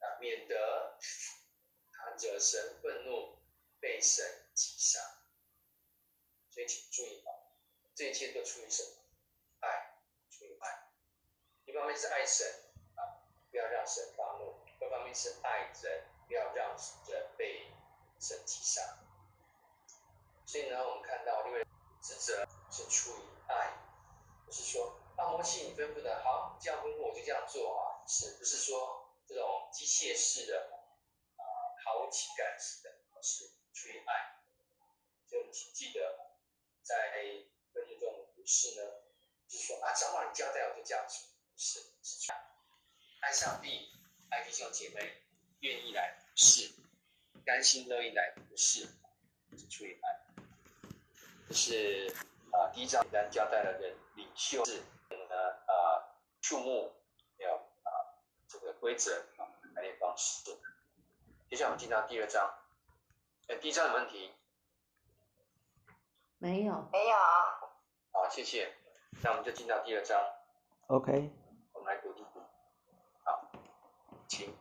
[0.00, 0.98] 啊，免得
[1.92, 3.38] 他惹神愤怒，
[3.78, 4.98] 被神击杀。
[6.50, 7.30] 所以请注意啊，
[7.94, 8.88] 这一切都出于什么？
[9.60, 10.88] 爱，出于爱。
[11.66, 12.46] 一方面是爱神
[12.96, 16.74] 啊，不要让神发怒；一方面是爱人，不要让
[17.06, 17.70] 人被
[18.18, 18.98] 神击杀。
[20.46, 21.62] 所以呢，我们看到因为
[22.00, 23.76] 职责是出于爱，
[24.46, 24.98] 不是说。
[25.18, 30.70] 那摩西，你吩咐的好，这样吩咐我就这样做啊，是不是说这种机械式的
[31.34, 31.42] 啊，
[31.84, 34.38] 毫无情感式的，是出于爱。
[35.26, 36.00] 就请记得，
[36.84, 36.94] 在
[37.74, 38.82] 婚姻中不是呢，
[39.48, 42.32] 就是说啊，长老你交代我就这样做，不是，是出
[43.20, 43.90] 爱上帝，
[44.30, 45.20] 爱弟兄姐妹，
[45.58, 46.70] 愿意来是，
[47.44, 48.86] 甘心乐意来不是，
[49.58, 50.44] 是出于爱。
[51.48, 52.14] 这是
[52.52, 54.80] 啊，第一章单交代了人领袖是。
[56.40, 56.92] 数目
[57.36, 57.90] 还有啊，
[58.48, 60.56] 这个规则啊，排列方式。
[61.50, 62.50] 接下来我们进到第二章。
[63.48, 64.32] 哎，第一章有问题？
[66.38, 67.16] 没有，没有。
[68.12, 68.74] 好，谢谢。
[69.22, 70.18] 那我们就进到第二章。
[70.86, 71.30] OK。
[71.72, 72.24] 我们来读第一。
[73.24, 73.50] 好，
[74.28, 74.54] 请。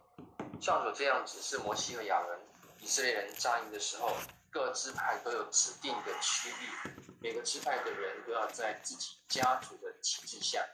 [0.60, 2.40] 上主这样指示摩西和亚伦，
[2.80, 4.10] 以色列人扎营的时候，
[4.50, 10.66] 各支派都有指定的区域，每个支派的人都要在自己家族的旗帜下。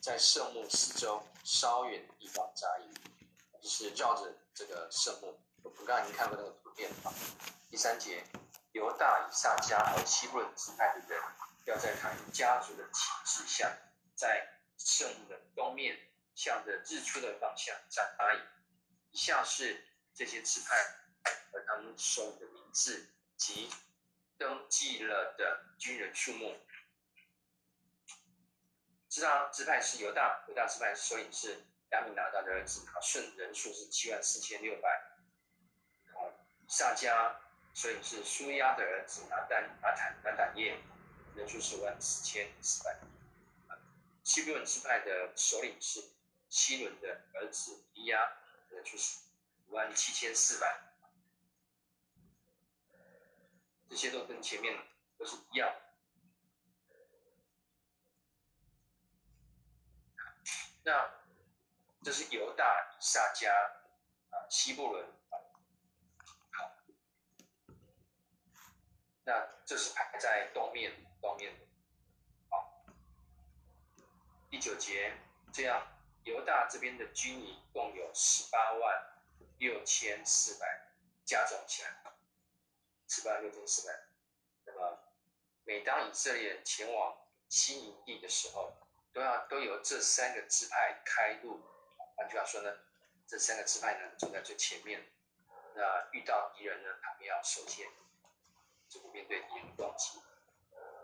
[0.00, 2.94] 在圣墓四周稍远的地方扎营，
[3.60, 5.38] 就是绕着这个圣墓。
[5.62, 7.12] 我们刚已经看过那个图片了。
[7.70, 8.24] 第三节，
[8.72, 11.20] 犹大、以萨迦和西布伦支派的人，
[11.66, 13.70] 要在他们家族的旗帜下，
[14.14, 14.46] 在
[14.78, 15.98] 圣墓的东面，
[16.34, 18.02] 向着日出的方向扎
[18.34, 18.40] 营。
[19.10, 19.84] 以下是
[20.14, 20.76] 这些支派
[21.50, 23.68] 和他们所有的名字及
[24.40, 26.58] 登记了的军人数目。
[29.10, 34.98] 支派支派是犹大，犹大支派首领是亚米拿达的儿子拿顺，人数是七万四千六百。
[36.14, 36.32] 好，
[36.66, 37.34] 撒迦
[37.74, 40.80] 首领是舒亚的儿子拿单拿坦拿坦叶，
[41.36, 42.98] 人数是五万四千四百。
[44.24, 46.02] 西布伦支派的首领是
[46.48, 48.32] 希伦的儿子伊亚，
[48.70, 49.18] 人数是
[49.66, 50.89] 五万七千四百。
[53.90, 54.72] 这些都跟前面
[55.18, 55.68] 都是一样。
[60.84, 61.10] 那
[62.04, 63.50] 这是犹大、以萨迦
[64.30, 65.04] 啊、西布伦。
[65.30, 65.34] 啊，
[66.52, 66.72] 好，
[69.24, 71.66] 那这是排在东面东面的，
[72.48, 72.86] 好，
[74.48, 75.18] 第九节
[75.52, 75.84] 这样，
[76.22, 79.04] 犹大这边的军营共有十八万
[79.58, 80.92] 六千四百，
[81.24, 82.09] 加总起来，
[83.10, 83.92] 失败六千四百。
[84.66, 84.96] 那么，
[85.64, 87.18] 每当以色列人前往
[87.48, 88.72] 新营地的时候，
[89.12, 91.60] 都要都由这三个支派开路，
[92.14, 92.72] 换句话说呢，
[93.26, 95.10] 这三个支派呢走在最前面，
[95.74, 97.88] 那遇到敌人呢，他们要首先，
[98.88, 100.20] 这个面对敌人的攻击。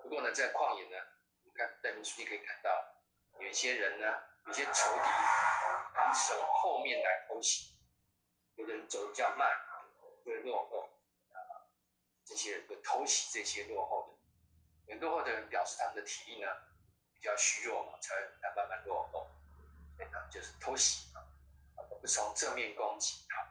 [0.05, 1.05] 不过呢，在旷野呢，
[1.42, 2.71] 你看在民数记可以看到，
[3.40, 5.11] 有一些人呢，有些仇敌，
[5.92, 7.75] 他们从后面来偷袭，
[8.55, 9.51] 有的人走得比较慢，
[10.25, 10.88] 会落后，
[12.27, 14.19] 这些人偷袭这些落后
[14.87, 16.49] 的，很落后的人表示他们的体力呢
[17.15, 18.21] 比较虚弱嘛，才会
[18.57, 19.31] 慢慢落后，
[19.97, 21.23] 对，他就是偷袭啊，
[22.01, 23.47] 不从正面攻击他。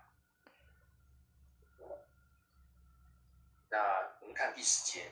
[3.70, 5.12] 那我们看第十节，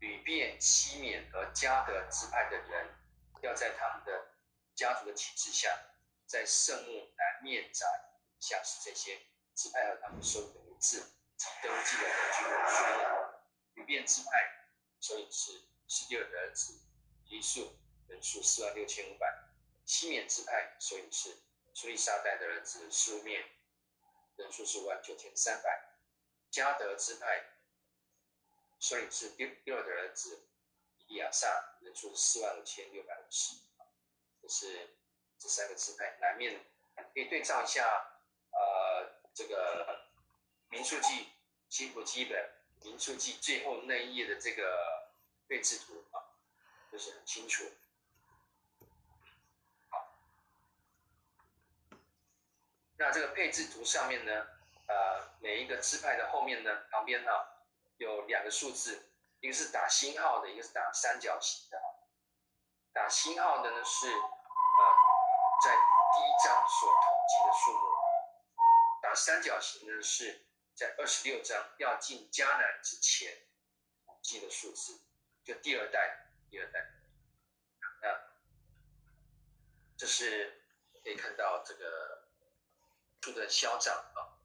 [0.00, 2.94] 流便、西缅和迦得支派的人，
[3.42, 4.28] 要在他们的
[4.74, 5.76] 家族的旗帜下，
[6.26, 9.18] 在圣幕南面扎营，以下是这些
[9.54, 10.60] 支派和他们所有的
[11.62, 13.26] 登记的军人数目。
[13.74, 14.30] 流便支派
[15.00, 15.52] 首领是
[15.86, 16.80] 示利尔的儿子
[17.26, 17.76] 以利数，
[18.08, 19.26] 人数四万六千五百；
[19.84, 21.36] 西缅支派首领是
[21.74, 23.44] 苏利沙代的儿子苏面，
[24.36, 25.68] 人数是五万九千三百；
[26.50, 27.44] 加得支派。
[28.80, 30.48] 首领是第第二的儿子
[31.06, 33.56] 伊利亚撒，人数四万五千六百五十。
[34.40, 34.96] 这是
[35.38, 37.84] 这三个支派南面，可以对照一下，
[38.52, 40.05] 呃，这个
[40.68, 41.28] 民数记
[41.68, 42.50] 新谱基本
[42.82, 45.10] 民数记最后那一页的这个
[45.48, 46.20] 配置图啊，
[46.90, 47.64] 就是很清楚。
[49.90, 50.18] 好，
[52.96, 54.46] 那这个配置图上面呢，
[54.88, 57.52] 呃，每一个支派的后面呢，旁边呢，啊。
[57.98, 59.08] 有两个数字，
[59.40, 61.80] 一个是打星号的，一个是打三角形的。
[62.92, 64.20] 打星号的呢是呃
[65.64, 67.88] 在第一章所统计的数目，
[69.00, 70.44] 打三角形呢是
[70.76, 73.36] 在二十六章要进迦南之前
[74.04, 75.00] 统计的数字，
[75.42, 76.88] 就第二代，第二代。
[78.00, 78.08] 那
[79.96, 80.62] 这是
[81.02, 82.28] 可以看到这个
[83.22, 84.38] 数的消长啊。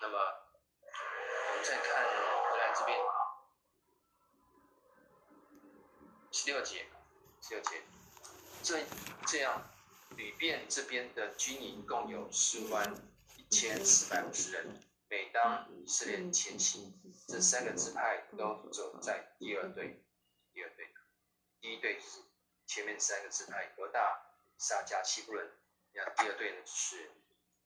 [0.00, 0.46] 那么。
[1.62, 3.44] 再看回来这边啊，
[6.32, 6.86] 十六节，
[7.42, 7.82] 十六节，
[8.62, 8.86] 这
[9.26, 9.70] 这样，
[10.16, 12.94] 旅店这边的军营共有十万
[13.36, 14.80] 一千四百五十人。
[15.10, 16.94] 每当以色列前行，
[17.26, 20.06] 这三个支派都走在第二队，
[20.52, 20.94] 第二队，
[21.60, 22.22] 第一队是
[22.64, 24.24] 前面三个支派犹大、
[24.56, 25.50] 撒迦、西布伦，
[25.94, 27.10] 那第二队呢就是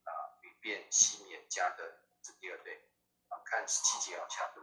[0.04, 2.80] 啊，流便、西缅、迦得，这第二队。
[3.28, 4.62] 啊看十七节往下读，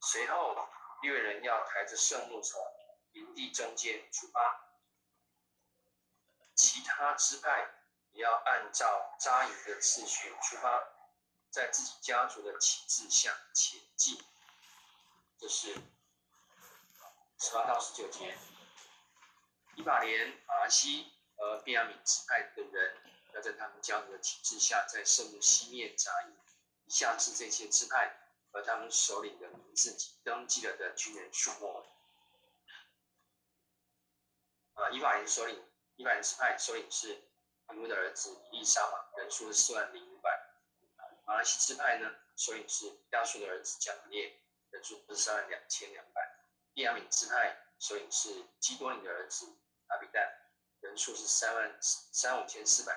[0.00, 0.68] 随后
[1.02, 2.60] 利未人要抬着圣木从
[3.12, 4.74] 营地中间出发，
[6.56, 7.70] 其他支派
[8.10, 10.88] 也要按照扎营的次序出发，
[11.50, 14.22] 在自己家族的旗帜下前进。
[15.38, 15.74] 这是
[17.38, 18.38] 十八到十九节。
[19.76, 22.96] 以法莲、玛拿西和便雅悯支派的人
[23.34, 26.36] 要在他们家族的旗帜下，在圣母西面扎营。
[26.86, 28.16] 以下是这些支派
[28.52, 31.86] 和他们首领的名字及登记了的军人数目。
[34.74, 35.64] 啊，以法莲首领，
[35.96, 37.22] 以法莲支派首领是
[37.68, 40.09] 亚努的儿子以利沙玛，人数是四万零
[41.30, 41.36] 五百。
[41.36, 44.36] 玛拿西支派呢，首领是亚述的儿子迦玛列，
[44.70, 46.20] 人数是三万两千两百。
[46.74, 49.46] 便雅悯支派首领是基多尼的儿子
[49.86, 50.28] 阿比旦，
[50.80, 52.92] 人数是三万三五千四百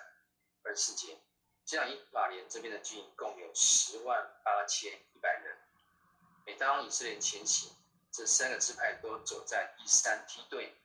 [0.63, 1.19] 二十四节。
[1.63, 5.55] 这样，以马莲这边的军营共有十万八千一百人。
[6.45, 7.71] 每当以色列前行，
[8.11, 10.75] 这三个支派都走在第三梯队。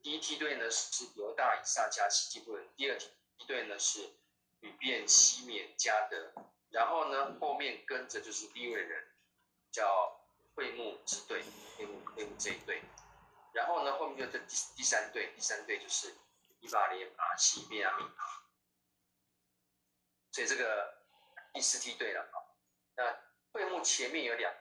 [0.00, 4.08] 第一梯队呢是犹大、以萨迦、西布伦；第二梯队呢是
[4.60, 6.32] 流便、西缅、加德。
[6.70, 9.08] 然后呢，后面跟着就是利未人，
[9.70, 10.20] 叫
[10.54, 11.42] 会幕支队，
[11.76, 12.82] 会幕会幕这一队。
[13.52, 16.14] 然后呢，后面就这第第三队，第三队就是
[16.60, 18.10] 以法莲、玛拿西、便雅悯。
[20.32, 21.02] 所以这个
[21.54, 22.36] 第四梯队了啊，
[22.96, 23.18] 那
[23.52, 24.52] 会幕前面有两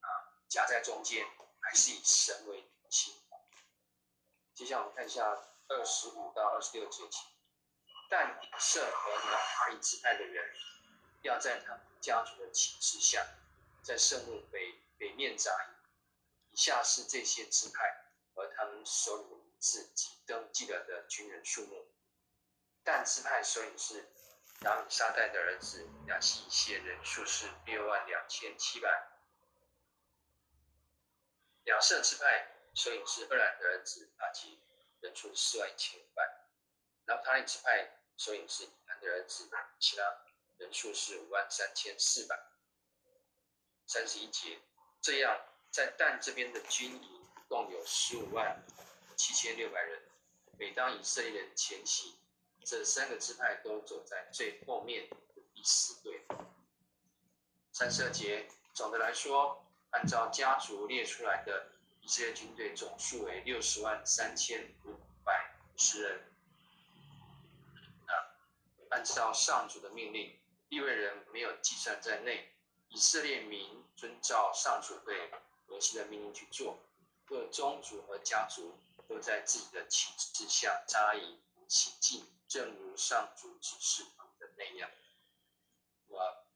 [0.00, 0.08] 啊
[0.48, 1.26] 夹在中间，
[1.60, 3.14] 还是以神为中心。
[4.54, 5.36] 接下来我们看一下
[5.68, 7.26] 二十五到二十六节气，
[8.08, 10.54] 但以色和拿弗他利支派的人，
[11.22, 13.26] 要在他们家族的旗帜下，
[13.82, 15.74] 在圣幕北北面扎营。
[16.50, 21.86] 以下是这些支派和他们首领的名字及登记了的军人数目。
[22.82, 24.08] 但支派首领是
[24.62, 28.88] 亚米沙代的儿子亚希谢，人数是六万两千七百。
[31.64, 34.58] 亚设支派首领是二兰的儿子阿基，
[35.00, 36.22] 人数四万一千五百。
[37.04, 40.02] 然后他利支派首领是以南的儿子其他，
[40.58, 42.38] 人数是五万三千四百。
[43.86, 44.58] 三十一节，
[45.00, 45.40] 这样
[45.70, 48.62] 在但这边的军营共有十五万
[49.16, 50.02] 七千六百人。
[50.58, 52.18] 每当以色列人前行，
[52.64, 55.16] 这三个支派都走在最后面的
[55.54, 56.26] 第四队。
[57.72, 61.77] 三十二节，总的来说，按照家族列出来的
[62.08, 66.32] 以色列军队总数为六十万三千五百五十人。
[68.06, 68.32] 啊，
[68.88, 70.34] 按照上主的命令，
[70.70, 72.50] 利未人没有计算在内。
[72.88, 75.30] 以色列民遵照上主对
[75.66, 76.78] 摩西的命令去做，
[77.26, 81.38] 各宗族和家族都在自己的旗帜下扎营
[81.68, 84.02] 起敬，正如上主指示
[84.38, 84.90] 的那样。
[86.06, 86.46] 我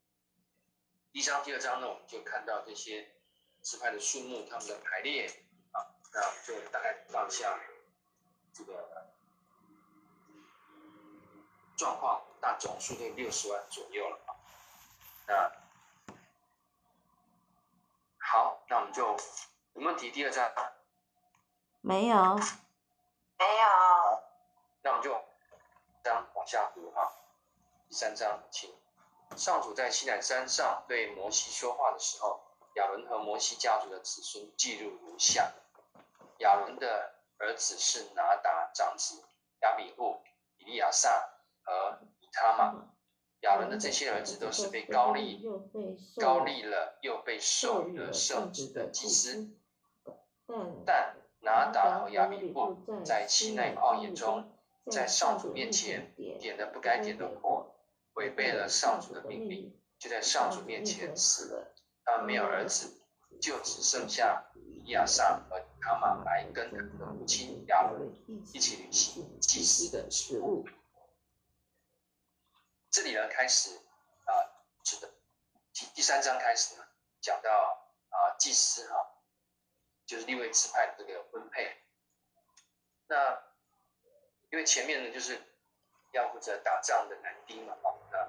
[1.12, 3.14] 第一章、第二章呢，我们就看到这些
[3.62, 5.26] 支派的数目，他们的排列
[5.72, 7.58] 啊，那我们就大概放下
[8.52, 9.06] 这个
[11.76, 14.34] 状况，大总数就六十万左右了啊，
[15.26, 15.52] 那。
[18.24, 19.16] 好，那我们就有
[19.74, 20.10] 问题。
[20.10, 20.50] 第二章
[21.82, 22.16] 没有，
[23.36, 24.22] 没有。
[24.80, 25.22] 那我们就
[26.02, 27.12] 章往下读哈。
[27.90, 28.74] 第三章，请
[29.36, 32.42] 上主在西南山上对摩西说话的时候，
[32.74, 35.52] 亚伦和摩西家族的子孙记录如下：
[36.38, 39.22] 亚伦的儿子是拿达长子
[39.60, 40.16] 亚比户、
[40.58, 41.28] 以利亚撒
[41.62, 42.88] 和以他玛。
[43.40, 45.44] 亚伦的这些儿子都是被高利
[46.20, 49.50] 高利了又被授予了圣职的祭司，
[50.86, 54.56] 但拿达和亚比户在西奈旷野中，
[54.92, 57.74] 在上主面前点了不该点的火，
[58.14, 61.74] 违背了上主的命令，就在上主面前死了。
[62.04, 63.00] 他们没有儿子，
[63.40, 64.44] 就只剩下
[64.86, 68.12] 亚撒和以他玛来跟他的母亲亚伦
[68.52, 70.66] 一起旅行祭司的职务。
[72.90, 73.70] 这里呢，开始
[74.26, 74.30] 啊，
[74.84, 75.12] 这个
[75.72, 76.84] 第第三章开始呢，
[77.20, 77.50] 讲到
[78.10, 78.96] 啊，祭司哈、
[80.04, 81.74] 就是利未支派的这个分配。
[83.06, 83.42] 那
[84.50, 85.40] 因为前面呢，就是
[86.12, 88.28] 要负责打仗的男丁嘛，啊，那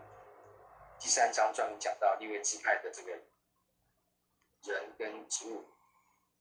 [0.97, 3.19] 第三章专门讲到利未支派的这个
[4.64, 5.66] 人跟植物。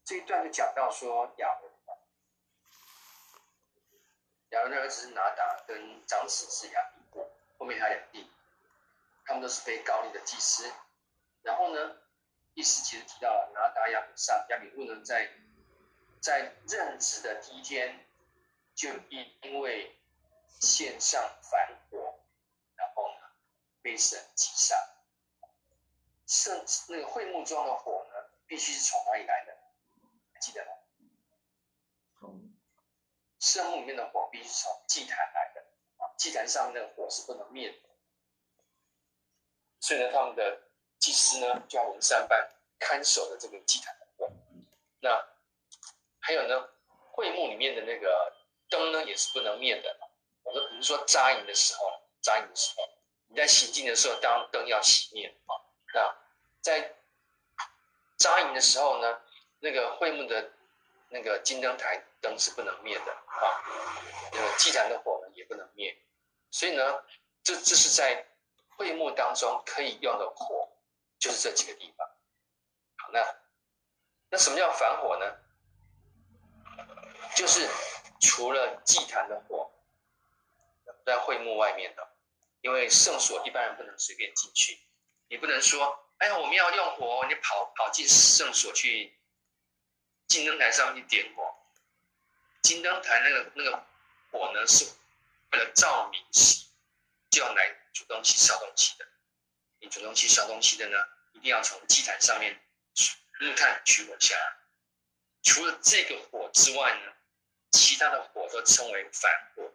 [0.05, 1.73] 这一段就讲到说亚伦，
[4.51, 7.03] 亚伦的儿子是拿达，跟长子是亚比。
[7.59, 8.29] 后面还有两弟，
[9.25, 10.68] 他们都是被高利的祭司。
[11.43, 11.97] 然后呢，
[12.55, 15.31] 第四节提到了拿达亚比上亚比户呢，在
[16.20, 18.05] 在任职的第一天，
[18.75, 19.97] 就因因为
[20.59, 22.18] 献上燔火，
[22.75, 23.29] 然后呢
[23.81, 24.75] 被神击杀。
[26.27, 28.02] 圣那个会幕中的火，
[28.53, 29.57] 必须是从哪里来的？
[30.35, 30.73] 还记得吗？
[32.21, 32.55] 从
[33.41, 35.65] 圣墓里面的火必须是从祭坛来的。
[36.19, 37.79] 祭坛上面那个火是不能灭的，
[39.81, 42.47] 所以呢，他们的祭司呢就要轮三班
[42.79, 44.31] 看守的这个祭坛的火。
[45.01, 45.27] 那
[46.21, 46.69] 还有呢，
[47.13, 48.37] 会幕里面的那个
[48.69, 49.99] 灯呢也是不能灭的。
[50.43, 51.91] 我说，比如说扎营的时候，
[52.21, 52.87] 扎营的时候，
[53.29, 55.57] 你在行进的时候，当灯要熄灭啊。
[55.95, 56.15] 那
[56.61, 56.95] 在
[58.23, 59.20] 扎营的时候呢，
[59.59, 60.53] 那个会幕的
[61.09, 63.43] 那个金灯台灯是不能灭的啊。
[64.31, 65.93] 那个祭坛的火呢也不能灭。
[66.53, 67.03] 所以呢，
[67.43, 68.25] 这这是在
[68.77, 70.68] 会幕当中可以用的火，
[71.18, 72.07] 就是这几个地方。
[72.99, 73.27] 好，那
[74.31, 75.27] 那什么叫反火呢？
[77.35, 77.68] 就是
[78.20, 79.68] 除了祭坛的火，
[81.05, 82.09] 在会幕外面的，
[82.61, 84.79] 因为圣所一般人不能随便进去，
[85.29, 89.12] 你不能说，哎呀，我们要用火，你跑跑进圣所去，
[90.29, 91.53] 金灯台上面去点火，
[92.62, 93.85] 金灯台那个那个
[94.31, 94.87] 火呢是。
[95.51, 96.68] 为了照明洗，
[97.29, 99.07] 就要来煮东西、烧东西的。
[99.81, 100.97] 你煮东西、烧东西的呢，
[101.33, 102.57] 一定要从祭坛上面
[103.41, 104.57] 木炭取火下来。
[105.43, 107.12] 除了这个火之外呢，
[107.73, 109.75] 其他的火都称为反火，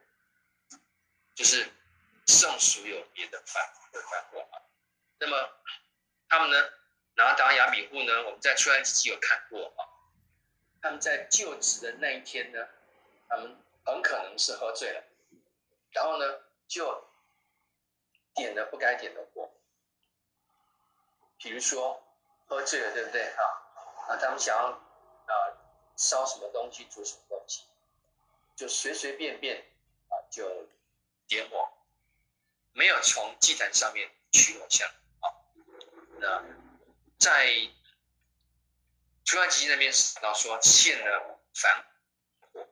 [1.35, 1.69] 就是
[2.25, 4.63] 圣属有别的反的反火啊。
[5.19, 5.37] 那么
[6.29, 6.69] 他们呢，
[7.15, 9.81] 拿达亚比户呢，我们在出埃及记有看过啊。
[10.81, 12.67] 他们在就职的那一天呢，
[13.27, 15.03] 他们很可能是喝醉了。
[15.91, 17.07] 然后呢，就
[18.35, 19.49] 点了不该点的火，
[21.37, 22.03] 比如说
[22.45, 23.23] 喝醉了，对不对？
[23.23, 23.43] 啊，
[24.09, 25.33] 啊，他们想要啊
[25.95, 27.63] 烧什么东西，煮什么东西，
[28.55, 29.65] 就随随便便
[30.09, 30.67] 啊就
[31.27, 31.67] 点火，
[32.73, 34.87] 没有从祭坛上面取火香。
[36.19, 36.43] 那
[37.19, 37.69] 在
[39.25, 41.83] 出埃及记那边写到说献了燔
[42.51, 42.67] 火，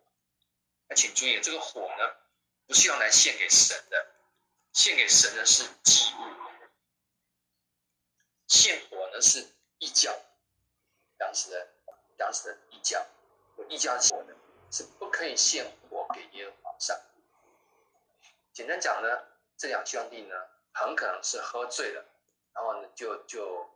[0.87, 2.25] 那请注意这个火呢。
[2.67, 4.07] 不是用来献给神的，
[4.73, 6.17] 献给神的是祭物，
[8.47, 10.19] 献火呢是异教，
[11.15, 11.67] 当时的
[12.17, 13.05] 当时的异教，
[13.69, 14.33] 异教火呢
[14.71, 16.99] 是不可以献火给耶和华上。
[18.51, 20.35] 简单讲呢，这两兄弟呢
[20.73, 22.03] 很可能是喝醉了，
[22.55, 23.69] 然后呢就就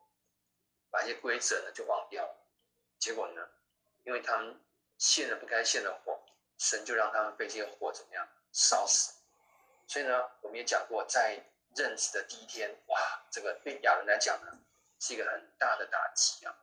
[0.90, 2.28] 把一些规则呢就忘掉。
[2.98, 3.48] 结果呢，
[4.04, 4.60] 因为他们
[4.98, 6.20] 献了不该献的火，
[6.58, 9.14] 神就让他们被这些火怎么样烧死。
[9.88, 11.40] 所以呢，我们也讲过，在
[11.76, 13.00] 认子的第一天，哇，
[13.30, 14.60] 这个对亚伦来讲呢，
[15.00, 16.56] 是一个很大的打击啊。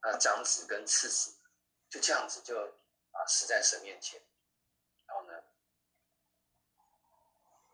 [0.00, 1.36] 啊，长子跟次子
[1.90, 2.58] 就这样子就
[3.12, 4.20] 啊死在神面前。
[5.06, 5.42] 然后呢，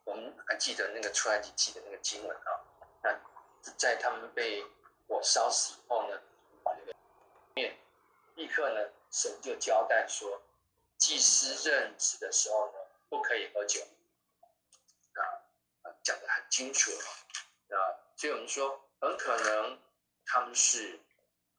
[0.05, 2.61] 我们还记得那个出埃及记的那个经文啊，
[3.03, 3.21] 那
[3.77, 4.65] 在他们被
[5.09, 6.21] 火烧死以后呢，
[6.65, 6.95] 那个
[7.55, 7.77] 面
[8.35, 10.43] 立刻呢，神就交代说，
[10.99, 13.81] 祭司任职的时候呢，不可以喝酒。
[15.13, 15.21] 啊，
[16.03, 16.91] 讲得很清楚
[17.71, 17.77] 啊，
[18.17, 19.79] 所以我们说很可能
[20.25, 20.99] 他们是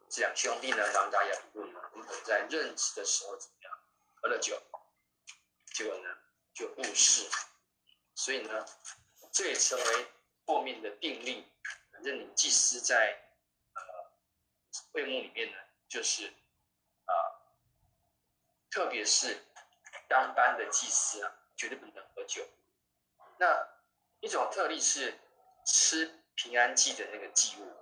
[0.10, 3.80] 这两兄弟呢，拿答亚比户呢，他们在任职的时候怎么样，
[4.22, 4.62] 喝了酒，
[5.74, 6.10] 结果呢
[6.54, 7.30] 就误事，
[8.16, 8.66] 所以呢，
[9.32, 10.08] 这也成为
[10.46, 11.46] 后面的定例。
[11.98, 13.18] 反正你祭司在
[13.74, 13.82] 呃
[14.92, 15.58] 会幕里面呢，
[15.90, 17.12] 就是啊、
[18.70, 19.44] 特别是
[20.08, 22.48] 当班的祭司啊，绝对不能喝酒。
[23.40, 23.68] 那
[24.20, 25.18] 一种特例是
[25.66, 27.74] 吃平安祭的那个祭物，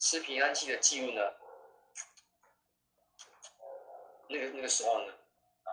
[0.00, 1.22] 吃平安祭的祭物呢，
[4.28, 5.12] 那个那个时候呢，
[5.62, 5.70] 啊，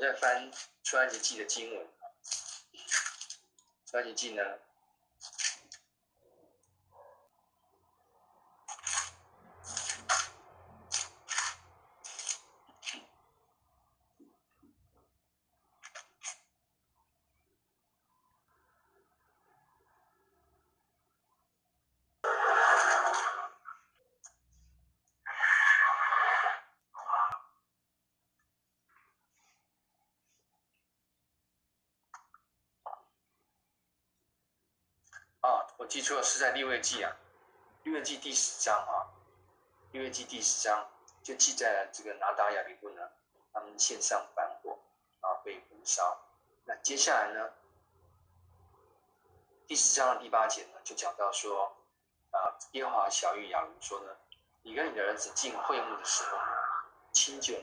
[0.00, 0.50] 我在翻
[0.82, 1.86] 出埃及记的经文，
[3.84, 4.42] 出埃及记呢。
[36.00, 37.14] 记错，是在利未记啊，
[37.82, 39.04] 利未记第十章啊，
[39.92, 40.88] 利未记第十章
[41.22, 43.06] 就记载了这个拿达亚比布呢，
[43.52, 44.78] 他们献上燔火
[45.20, 46.18] 啊被焚烧。
[46.64, 47.50] 那接下来呢，
[49.66, 51.76] 第十章的第八节呢，就讲到说
[52.30, 54.16] 啊，耶和华晓諭亚伦说呢，
[54.62, 56.38] 你跟你的儿子进会幕的时候，
[57.12, 57.60] 清酒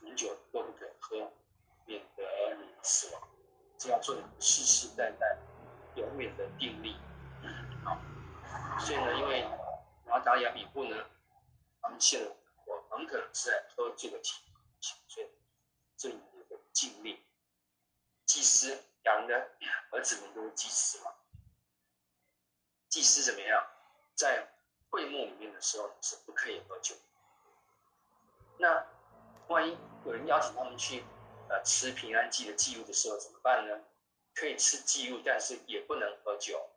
[0.00, 1.30] 浓酒都不可喝，
[1.84, 2.24] 免得
[2.56, 3.22] 你死亡。
[3.78, 5.38] 这要做世世代代
[5.94, 6.96] 永远的定例。
[8.78, 9.42] 所以呢，因为
[10.04, 10.96] 拿答亚比户呢，
[11.82, 14.44] 他们献了，我很可能是在喝这个情，
[15.08, 15.28] 所以
[15.96, 17.18] 这里有个禁令，
[18.26, 19.50] 祭司亚伦的
[19.90, 21.10] 儿子们都是祭司嘛，
[22.88, 23.66] 祭司怎么样，
[24.14, 24.46] 在
[24.90, 26.94] 会幕里面的时候是不可以喝酒。
[28.58, 28.86] 那
[29.48, 31.04] 万一有人邀请他们去
[31.48, 33.80] 呃吃平安祭的祭物的时候怎么办呢？
[34.34, 36.70] 可以吃祭物，但是也不能喝酒。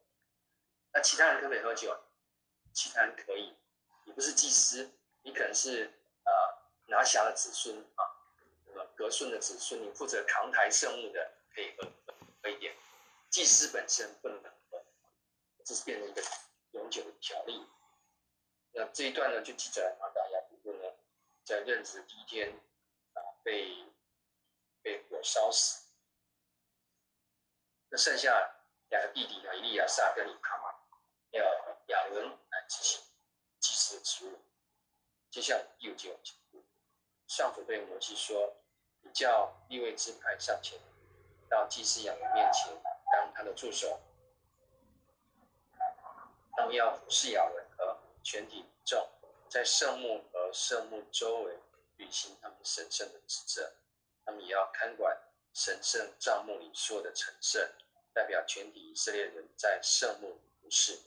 [0.92, 1.96] 那其他人可不可以喝酒？
[2.74, 3.56] 其他人可以。
[4.06, 4.92] 你不是祭司，
[5.24, 5.86] 你可能是
[6.24, 6.32] 呃
[6.88, 8.04] 拿辖的子孙啊，
[8.66, 11.88] 那么革顺的子孙，你负责扛抬圣物的可以喝
[12.42, 12.76] 喝，一点。
[13.30, 14.84] 祭司本身不能喝，
[15.66, 16.24] 这是变成一个
[16.72, 17.68] 永久的条例。
[18.72, 20.90] 那这一段呢，就记载了拿答亚比户呢，
[21.44, 22.52] 在任职第一天
[23.14, 23.86] 啊被
[24.82, 25.88] 被火烧死。
[27.90, 28.56] 那剩下
[28.90, 30.59] 两个弟弟呢，伊利亚撒跟以卡。
[31.32, 31.44] 要
[31.88, 33.02] 亚伦来执行
[33.60, 34.40] 祭司的职务。
[35.30, 36.36] 接下来第五节讲，
[37.28, 38.56] 上主对摩西说
[39.02, 40.80] ：“你叫利未支派上前，
[41.48, 42.74] 到祭司亚伦面前
[43.12, 44.00] 当他的助手。
[46.58, 49.08] 他们要服侍亚伦和全体民众，
[49.48, 51.58] 在圣幕和圣幕周围
[51.98, 53.72] 履行他们神圣的职责。
[54.26, 55.18] 他们也要看管
[55.54, 57.72] 神圣帐幕里所有的陈设，
[58.14, 61.00] 代表全体以色列人在圣幕里服侍。”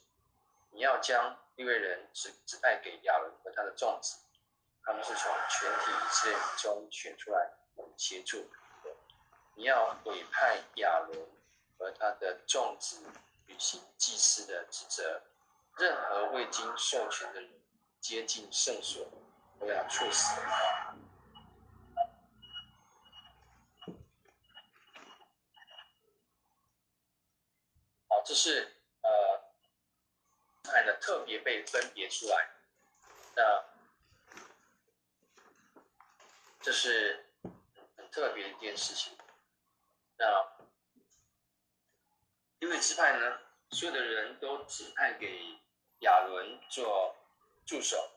[0.74, 4.16] 你要将利未人指指派给亚伦和他的众子，
[4.82, 7.52] 他们是从全体以色列中选出来
[7.96, 8.50] 协助。
[9.54, 11.28] 你要委派亚伦
[11.78, 13.04] 和他的众子
[13.46, 15.22] 履行祭司的职责。
[15.76, 17.50] 任何未经授权的人
[18.00, 19.06] 接近圣所，
[19.60, 20.40] 都要处死。
[28.08, 29.51] 好，这是呃。
[30.62, 32.50] 派呢特别被分别出来，
[33.34, 33.64] 那
[36.60, 37.26] 这是
[37.96, 39.16] 很特别的一件事情。
[40.16, 40.52] 那
[42.60, 43.38] 因为支派呢，
[43.70, 45.58] 所有的人都指派给
[46.00, 47.16] 亚伦做
[47.66, 48.10] 助手。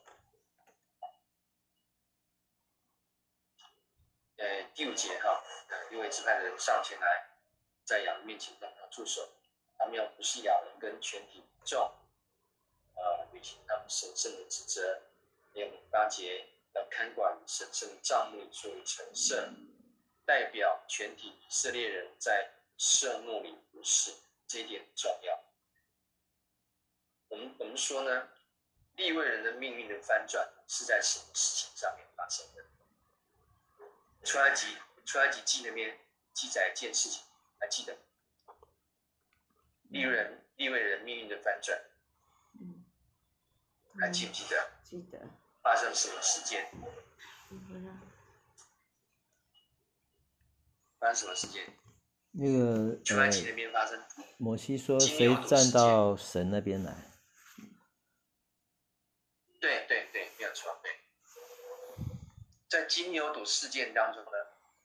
[4.36, 5.42] 呃，第五节哈，
[5.90, 7.30] 因为支派的人上前来，
[7.84, 9.28] 在亚伦面前让他助手，
[9.78, 11.90] 他们要服侍亚伦跟全体众，
[13.46, 15.02] 呃，履行他们神圣的职责。
[15.52, 19.48] 第八节要看管神圣的帐幕，作为陈设，
[20.24, 24.12] 代表全体以色列人在圣幕里服侍，
[24.46, 25.44] 这一点很重要。
[27.28, 28.28] 我们我们说呢，
[28.96, 32.64] 利未人的命运的翻转是在什么事情上面发生的？
[34.24, 35.98] 出埃及出埃及记那边
[36.34, 37.22] 记载一件事情。
[37.58, 37.96] 还记得
[39.88, 41.95] 利未人利未人命运的翻转，嗯，
[44.00, 44.70] 还记不记得？
[44.82, 45.18] 记得。
[45.62, 46.70] 发生什么事件？
[50.98, 51.66] 发生什么事件？
[52.32, 54.02] 那个出埃及那边发生。
[54.36, 56.92] 摩西说：“谁站到神那边来？”
[59.60, 60.78] 对对对，没有错。
[60.82, 60.92] 对，
[62.68, 64.30] 在金牛犊事件当中呢，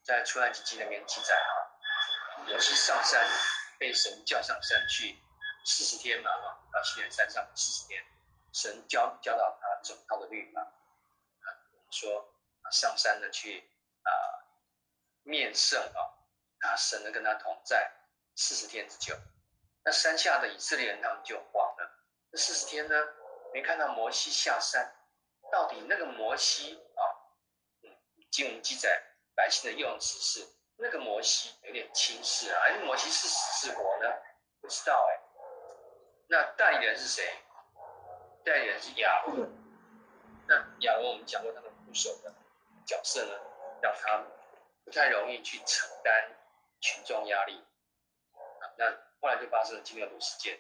[0.02, 1.52] 在出埃及记那边记载啊。
[2.48, 3.30] 摩西上山，
[3.78, 5.20] 被神叫上山去
[5.66, 8.04] 四十天嘛，啊，到西奈山上四十天，
[8.54, 11.48] 神教教导他整套的律法，啊，
[11.90, 12.34] 说
[12.72, 13.70] 上山的去
[14.04, 14.12] 啊
[15.24, 16.00] 面圣啊，
[16.68, 17.92] 啊，神呢跟他同在
[18.36, 19.16] 四十天之久，
[19.84, 21.92] 那山下的以色列人他们就慌了，
[22.32, 22.96] 这四十天呢
[23.54, 24.94] 没看到摩西下山，
[25.52, 27.04] 到底那个摩西啊，
[27.84, 27.90] 嗯，
[28.32, 29.02] 经文记载
[29.36, 30.48] 百姓的用词是。
[30.84, 34.10] 那个摩西有点轻视啊，哎，摩西是死是活呢？
[34.60, 35.14] 不知道哎。
[36.28, 37.24] 那代理人是谁？
[38.44, 39.50] 代言人是亚伦。
[40.48, 42.34] 那亚伦我们讲过他的副手的
[42.86, 43.40] 角色呢，
[43.82, 44.24] 让他
[44.84, 46.14] 不太容易去承担
[46.80, 47.64] 群众压力。
[48.78, 50.60] 那后来就发生了金牛犊事件，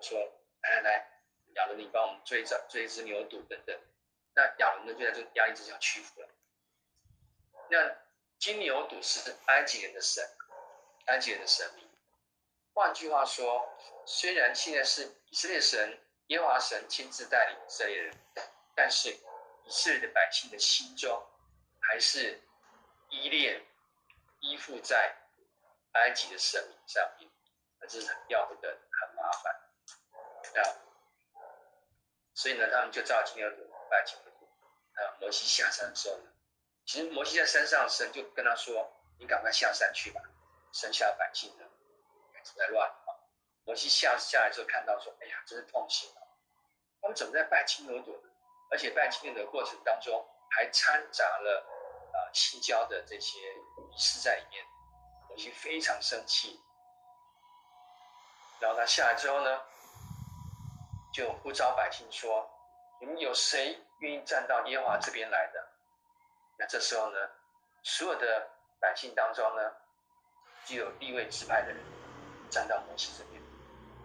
[0.00, 0.18] 说
[0.62, 1.10] 来来来，
[1.54, 3.80] 亚伦你帮我们追着追一只牛犊等等。
[4.34, 6.28] 那亚伦呢就在这个压力之下屈服了。
[7.68, 7.96] 那。
[8.40, 10.26] 金牛犊是埃及人的神，
[11.08, 11.86] 埃及人的神明。
[12.72, 13.68] 换句话说，
[14.06, 16.00] 虽然现在是以色列神
[16.30, 18.16] 耶和华神亲自带领以色列人，
[18.76, 21.26] 但是以色列的百姓的心中
[21.80, 22.40] 还是
[23.08, 23.60] 依恋、
[24.38, 25.12] 依附在
[25.94, 27.28] 埃及的神明上面，
[27.88, 29.52] 这是很要不得、很麻烦
[30.54, 30.70] 啊。
[32.32, 35.02] 所以呢，他们就照金牛犊拜金牛犊。
[35.02, 36.30] 啊，摩西下山的时候呢，
[36.86, 40.20] 其实摩西在山上，神就跟他说：“你赶快下山去吧，
[40.72, 41.64] 剩下百姓呢，
[42.32, 42.88] 开始在乱。”
[43.64, 46.20] 摩西下下来之后，看到说：“哎呀，真是痛心啊！
[47.02, 48.18] 他们怎么在拜金牛犊？
[48.70, 51.64] 而且拜金牛的过程当中，还掺杂了
[52.12, 54.64] 啊性交的这些仪式在里面。”
[55.28, 56.60] 摩西非常生气。
[58.58, 59.62] 然后他下来之后呢，
[61.14, 62.50] 就呼召百姓说
[63.00, 65.68] ：“你们有谁愿意站到耶和华这边来的？”
[66.58, 67.18] 那这时候呢，
[67.82, 68.50] 所有的
[68.80, 69.72] 百姓当中呢，
[70.64, 71.82] 就有地位支派的人
[72.50, 73.40] 站到摩西这边。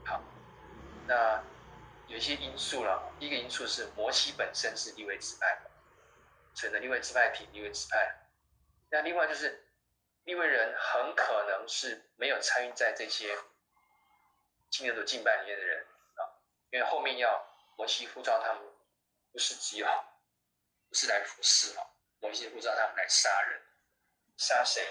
[0.06, 0.22] 好，
[1.08, 1.44] 那
[2.08, 3.12] 有一些因素了。
[3.20, 5.72] 第一个因素是摩西本身是利未支派的，
[6.54, 8.16] 所以呢，利未支派体利未支派。
[8.90, 9.68] 那另外就是
[10.24, 13.36] 利未人很可能是没有参与在这些
[14.70, 15.86] 金牛犊敬拜里面的人
[16.16, 16.22] 啊，
[16.72, 17.46] 因为后面要
[17.78, 18.64] 摩西呼召他们，
[19.32, 19.88] 不是只有，
[20.88, 21.84] 不是来服侍啊。
[22.20, 23.62] 摩西呼召他们来杀人，
[24.38, 24.82] 杀谁？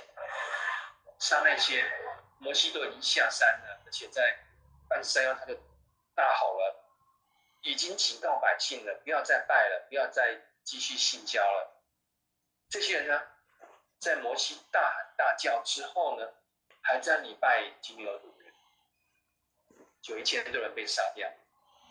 [1.19, 1.85] 杀那些
[2.39, 4.37] 摩西都已经下山了，而且在
[4.89, 5.55] 半山腰他就
[6.15, 6.85] 大吼了，
[7.63, 11.83] 已经警告百姓了，不要再拜了，不要再继续信教了。
[12.69, 13.23] 这些人呢，
[13.99, 16.33] 在摩西大喊大叫之后呢，
[16.83, 18.53] 还在礼拜金牛犊人，
[20.03, 21.31] 就一千多人被杀掉。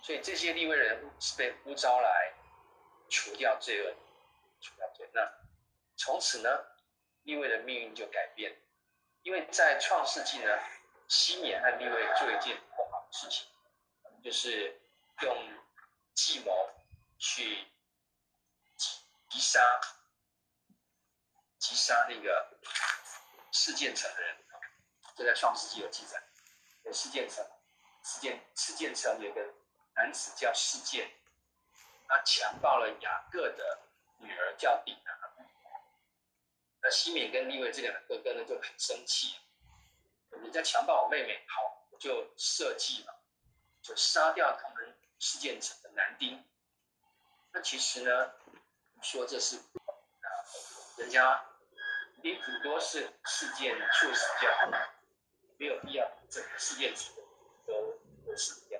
[0.01, 2.33] 所以这些利未人是被呼召来
[3.09, 3.95] 除掉罪恶。
[4.59, 5.29] 除掉罪那
[5.97, 6.49] 从此呢，
[7.23, 8.55] 利未的命运就改变，
[9.23, 10.57] 因为在创世纪呢，
[11.13, 13.45] 西缅和利未做一件不好的事情，
[14.23, 14.81] 就是
[15.21, 15.61] 用
[16.15, 16.71] 计谋
[17.19, 17.67] 去
[19.29, 19.61] 击杀
[21.59, 22.57] 击杀那个
[23.51, 24.37] 示剑城的人，
[25.15, 26.19] 这在创世纪有记载。
[26.91, 27.45] 示剑城，
[28.03, 29.53] 示剑示剑城有个
[29.95, 31.11] 男子叫示剑，
[32.07, 33.79] 他强暴了雅各的。
[34.17, 35.11] 女儿叫底拿，
[36.81, 39.35] 那西缅跟利未这两个哥哥呢就很生气，
[40.43, 43.13] 人家强暴我妹妹，好，我就设计嘛，
[43.81, 46.43] 就杀掉他们示剑城的男丁。
[47.51, 48.33] 那其实呢，
[49.01, 50.27] 说这是啊，
[50.97, 51.43] 人家
[52.21, 54.51] 你很多是事件处死掉，
[55.57, 57.15] 没有必要整个示剑城
[57.65, 58.79] 都都死掉。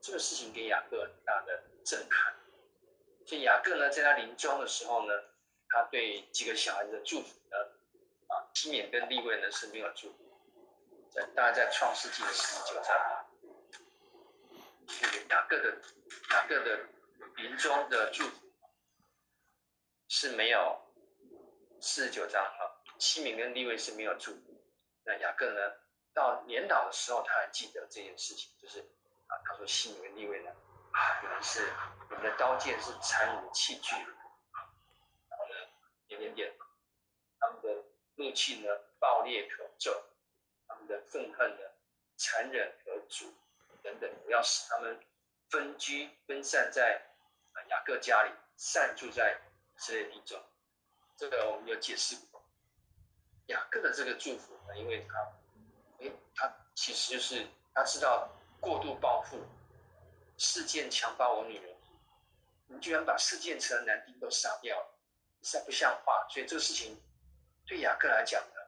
[0.00, 2.34] 这个事情给雅各很大的震撼。
[3.26, 5.12] 所以雅各呢，在他临终的时候呢，
[5.68, 7.56] 他对几个小孩子的祝福呢，
[8.28, 10.27] 啊，西缅跟利未呢是没有祝福。
[11.34, 12.96] 大概在创世纪的四十九章，
[15.30, 15.80] 雅各的
[16.30, 16.86] 雅各的
[17.36, 18.36] 临终的祝福
[20.08, 20.80] 是没有
[21.80, 22.60] 四十九章啊，
[22.98, 24.40] 西敏跟利未是没有祝福。
[25.04, 25.60] 那雅各呢，
[26.12, 28.80] 到年老的时候，他还记得这件事情，就是
[29.26, 30.50] 啊，他说西敏跟利未呢，
[30.92, 31.72] 啊，原来是
[32.10, 35.54] 你们的刀剑是残忍的器具，然后呢，
[36.06, 36.54] 点点点，
[37.40, 37.84] 他们的
[38.16, 40.02] 怒气呢，暴烈可咒，
[40.88, 41.72] 的愤恨的，
[42.16, 43.32] 残忍可阻，
[43.82, 44.98] 等等，我要使他们
[45.50, 47.00] 分居分散在
[47.52, 49.38] 啊雅各家里，散住在
[49.76, 50.42] 以色列地中。
[51.16, 52.42] 这个我们有解释过。
[53.46, 55.32] 雅各的这个祝福呢，因为他，
[55.98, 58.28] 诶，他其实就是他知道
[58.60, 59.42] 过度报复，
[60.36, 61.76] 示剑强暴我女人，
[62.66, 64.98] 你居然把示剑城男丁都杀掉了，
[65.42, 66.26] 实在不像话。
[66.28, 67.00] 所以这个事情
[67.66, 68.60] 对雅各来讲呢，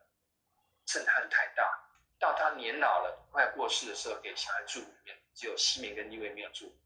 [0.87, 1.87] 震撼太大。
[2.21, 6.79] 到他年老了，快过世的时候，给小孩住里面只有西缅跟利未没有住。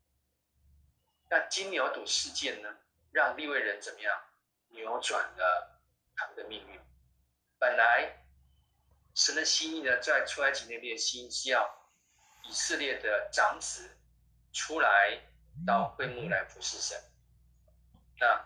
[1.28, 2.68] 那金牛犊事件呢，
[3.10, 4.16] 让利未人怎么样
[4.68, 5.80] 扭转了
[6.14, 6.80] 他们的命运？
[7.58, 8.24] 本来
[9.14, 11.68] 神的心意呢，在出埃及那边的心意是要
[12.44, 13.90] 以色列的长子
[14.52, 15.20] 出来
[15.66, 16.96] 到会幕来服侍神。
[18.20, 18.40] 那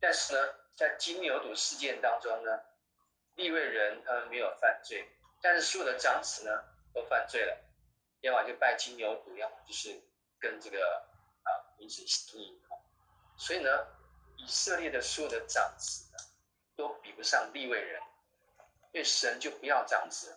[0.00, 2.50] 但是呢，在金牛犊事件当中呢，
[3.36, 5.08] 利未人他们没有犯罪。
[5.40, 7.56] 但是所有的长子呢都犯罪了，
[8.20, 10.00] 要么就拜金牛犊，要么就是
[10.40, 11.06] 跟这个
[11.42, 12.60] 啊女子行淫。
[13.36, 13.70] 所以呢，
[14.38, 16.18] 以色列的所有的长子呢
[16.74, 18.00] 都比不上利未人，
[18.92, 20.36] 因为神就不要长子，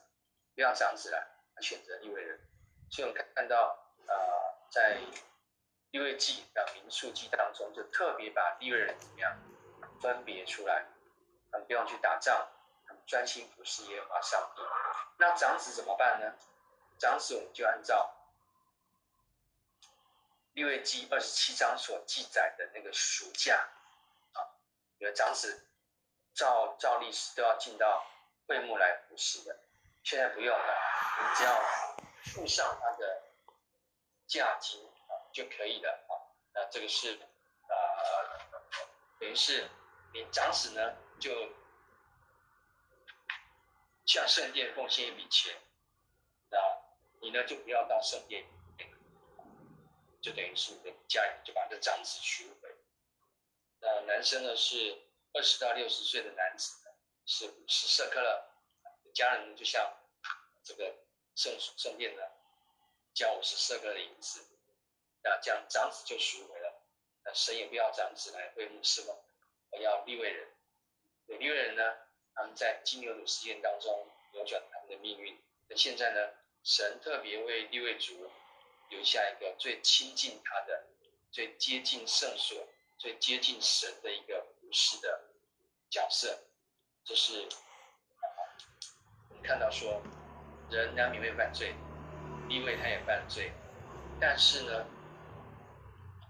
[0.53, 2.39] 不要长子了，他选择利未人。
[2.91, 3.77] 所以我们看到
[4.07, 4.13] 啊，
[4.69, 4.99] 在
[5.91, 9.37] 利未记啊民数记当中，就特别把利未人怎么样
[10.01, 10.85] 分别出来，
[11.51, 12.47] 他们不用去打仗。
[13.10, 14.62] 专心服侍耶和华上帝，
[15.18, 16.32] 那长子怎么办呢？
[16.99, 18.14] 长子我们就按照
[20.53, 23.68] 利未记二十七章所记载的那个赎价
[24.34, 24.45] 啊，
[24.99, 25.66] 有的长子
[26.36, 28.05] 照照例是都要进到
[28.45, 29.60] 会幕来服侍的，
[30.03, 30.74] 现在不用了，
[31.20, 31.60] 你只要
[32.26, 33.24] 付上他的
[34.28, 36.14] 价金啊就可以了啊。
[36.53, 37.20] 那这个是
[37.68, 38.39] 呃，
[39.20, 39.68] 等于是
[40.14, 41.32] 你长子呢就。
[44.10, 45.55] 向圣殿奉献一笔钱，
[46.49, 46.57] 那
[47.22, 48.43] 你呢就不要到圣殿，
[50.20, 52.76] 就等于是你的家人就把这长子赎回。
[53.80, 54.99] 那男生呢是
[55.34, 56.76] 二十到六十岁的男子
[57.28, 58.49] 是五十舍客勒，
[59.14, 59.95] 家人就像
[60.64, 60.91] 这个
[61.36, 62.24] 圣圣殿呢
[63.14, 64.43] 交五十舍客勒的银子，
[65.22, 66.84] 那这样长子就赎回了。
[67.24, 69.16] 那神也不要长子来会幕侍奉，
[69.70, 70.49] 而要立位人。
[71.28, 72.09] 对利未人呢？
[72.36, 75.38] 他们在金牛犊事件当中扭转他们的命运。
[75.67, 76.34] 那现在呢？
[76.61, 78.30] 神特别为利未族
[78.89, 80.84] 留下一个最亲近他的、
[81.32, 82.67] 最接近圣所、
[82.97, 85.30] 最接近神的一个服侍的
[85.89, 86.38] 角色。
[87.05, 87.47] 这是
[89.30, 90.01] 我们看到说，
[90.69, 91.73] 人难免会犯罪，
[92.49, 93.53] 利未他也犯罪，
[94.19, 94.86] 但是呢，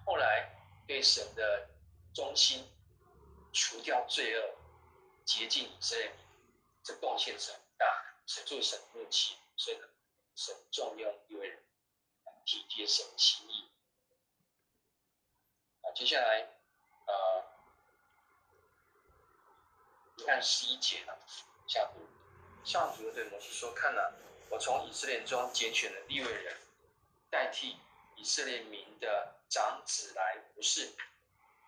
[0.06, 0.48] 后来
[0.86, 1.68] 对神的
[2.14, 2.64] 忠心，
[3.52, 4.59] 除掉罪恶。
[5.30, 6.18] 洁净以色列民，
[6.82, 7.86] 这贡献是很大，
[8.26, 9.88] 是助神怒气，所以呢，
[10.34, 11.64] 神重用利未人，
[12.46, 13.70] 体贴神心意。
[15.84, 16.50] 啊，接下来，
[17.06, 17.46] 呃，
[20.18, 21.14] 你看十一节啊，
[21.68, 22.08] 下读，
[22.66, 24.12] 上主对摩西说：“看了，
[24.50, 26.58] 我从以色列中拣选了利未人，
[27.30, 27.78] 代替
[28.16, 30.92] 以色列民的长子来服侍。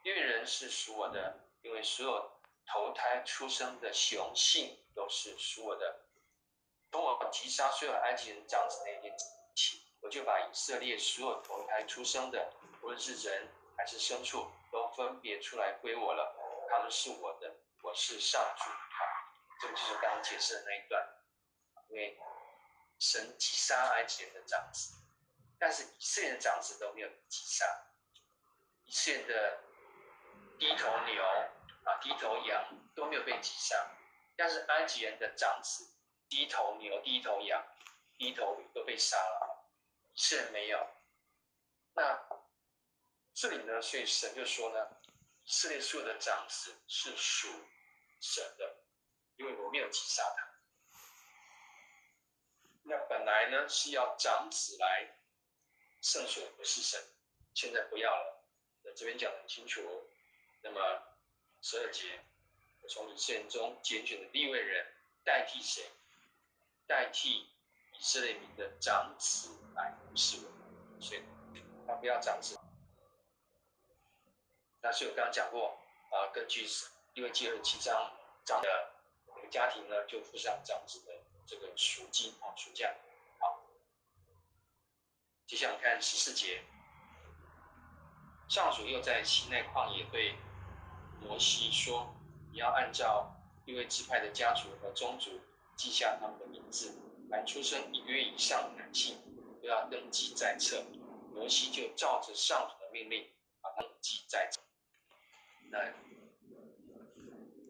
[0.01, 2.32] 因为人是属我的，因为所有。”
[2.66, 6.05] 投胎出生的雄性都是属我的。
[6.91, 9.14] 从我击杀所有埃及人长子那一天
[9.55, 12.51] 起，我就把以色列所有投胎出生的，
[12.82, 13.47] 无论是人
[13.78, 16.36] 还是牲畜，都分别出来归我了。
[16.70, 18.70] 他们是我的，我是上主。
[19.62, 21.07] 这个就是刚刚解释的那一段。
[21.89, 22.18] 因为
[22.99, 24.93] 神击杀埃及人的长子，
[25.59, 27.66] 但是以色列的长子都没有击杀。
[28.86, 29.59] 以色列的
[30.59, 31.24] 第一头牛。
[31.84, 32.63] 啊，第一头羊
[32.93, 33.75] 都没有被击杀，
[34.36, 35.88] 但是埃及人的长子，
[36.29, 37.65] 第一头牛、第一头羊、
[38.17, 39.65] 第一头驴都被杀了，
[40.13, 40.88] 是没有。
[41.93, 42.23] 那
[43.34, 44.97] 这里呢，所以神就说呢，
[45.43, 47.47] 以色列所有的长子是属
[48.19, 48.84] 神的，
[49.38, 50.47] 因为我没有击杀他。
[52.84, 55.19] 那本来呢是要长子来
[56.01, 57.03] 圣所不是神，
[57.55, 58.45] 现在不要了。
[58.84, 59.82] 那这边讲得很清楚，
[60.61, 61.07] 那么。
[61.62, 62.20] 十二节，
[62.82, 64.86] 我从以色列中拣选的利未人
[65.24, 65.84] 代替谁？
[66.88, 67.47] 代替
[67.93, 71.24] 以色列民的长子来服侍我，所以
[71.88, 72.59] 他不要长子。
[74.82, 75.78] 那所以我刚刚讲过
[76.09, 76.68] 啊，根据
[77.14, 78.12] 利未记二十七章
[78.43, 78.93] 长的
[79.36, 81.14] 每个家庭呢，就付上长子的
[81.45, 82.93] 这个赎金啊，赎价。
[83.39, 83.62] 好，
[85.45, 86.64] 接下来看十四节，
[88.49, 90.36] 上主又在西奈旷野对
[91.22, 92.13] 摩西说
[92.51, 93.34] ：“你要按照
[93.65, 95.39] 利未支派的家族和宗族
[95.78, 96.93] 记下他们的名字，
[97.30, 99.17] 凡出生一个月以上的男性
[99.61, 100.84] 都要登记在册。”
[101.34, 103.26] 摩西就照着上主的命令，
[103.61, 104.59] 把他登记在册。
[105.72, 105.80] 那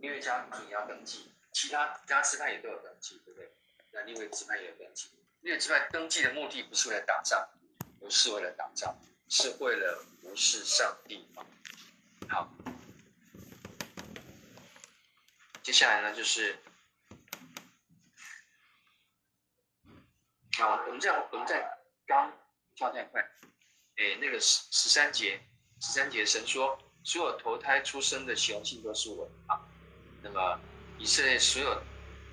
[0.01, 3.51] 利未家族也要登记，其他家支派也都有登记，对不对？
[3.91, 5.09] 那利未支派也有登记。
[5.41, 7.47] 利未支派登记的目的不是为了打仗，
[7.99, 8.97] 不是为了打仗，
[9.29, 11.27] 是为了服侍上帝。
[12.27, 12.51] 好，
[15.71, 16.53] 接下来呢就是，
[20.59, 21.65] 啊，我们这样，我们在
[22.05, 22.29] 刚
[22.75, 23.21] 跳太快，
[23.95, 25.41] 哎，那个十十三节，
[25.79, 26.77] 十三节神说。
[27.05, 29.57] 所有投胎出生的雄性都是我的啊，
[30.21, 30.59] 那么
[30.99, 31.81] 以色列所有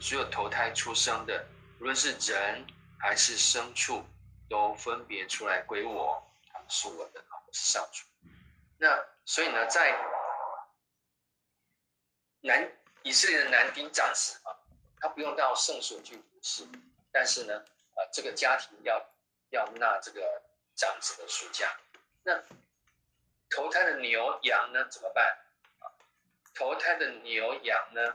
[0.01, 1.47] 所有投胎出生的，
[1.79, 2.67] 无论是人
[2.99, 4.05] 还是牲畜，
[4.51, 6.21] 都分别出来归我，
[6.53, 8.05] 他们是我的啊，我是上主。
[8.79, 9.97] 那所以呢，在
[12.41, 12.71] 男
[13.03, 14.57] 以色列的男丁长子啊，
[15.01, 16.67] 他不用到圣所去服侍，
[17.13, 17.59] 但是呢，
[17.95, 19.05] 啊，这个家庭要
[19.51, 20.43] 要纳这个
[20.75, 21.77] 长子的赎价，
[22.23, 22.43] 那。
[23.51, 25.27] 投胎的牛羊呢怎么办？
[25.79, 25.89] 啊，
[26.53, 28.15] 投胎的牛羊呢，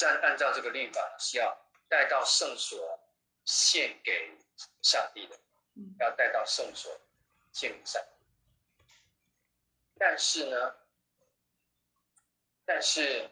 [0.00, 1.54] 按按照这个律法是要
[1.86, 2.98] 带到圣所
[3.44, 4.34] 献给
[4.80, 5.38] 上帝的，
[6.00, 6.98] 要带到圣所
[7.52, 8.08] 献给上帝。
[9.98, 10.74] 但是呢，
[12.64, 13.30] 但是，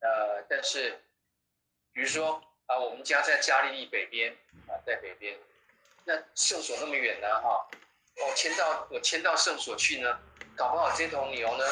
[0.00, 0.98] 呃，但是，
[1.92, 4.36] 比如说啊，我们家在加利利北边
[4.66, 5.38] 啊，在北边，
[6.04, 7.68] 那圣所那么远呢，哈。
[8.16, 10.20] 我牵到我牵到圣所去呢，
[10.54, 11.64] 搞不好这头牛呢，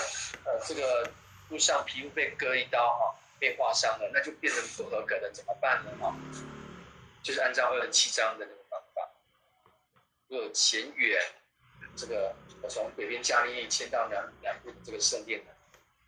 [0.46, 1.10] 呃，这个
[1.50, 5.90] 路上皮肤被割一刀哈、被划伤了，那就变成不合格的，怎么办呢？
[6.00, 6.14] 哈，
[7.22, 9.10] 就是按照二十七章的那个方法，
[10.28, 11.20] 如果嫌远，
[11.94, 15.50] 这个我从北边加利利迁到南南部这个圣殿呢，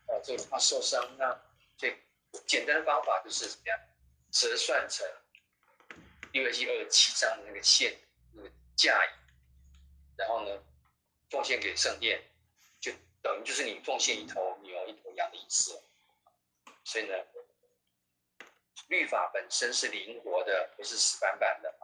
[0.06, 1.38] 呃，这个怕受伤，那
[1.76, 1.94] 这
[2.46, 3.78] 简单的方法就是怎么样，
[4.32, 5.06] 折算成
[6.32, 7.98] 利未记二十七章的那个线
[8.32, 9.00] 那个价。
[10.16, 10.62] 然后呢，
[11.30, 12.22] 奉献给圣殿，
[12.78, 15.82] 就等于就是你奉献一头牛、一头羊的意思。
[16.84, 17.14] 所以呢，
[18.88, 21.74] 律法本身是灵活的，不是死板板的，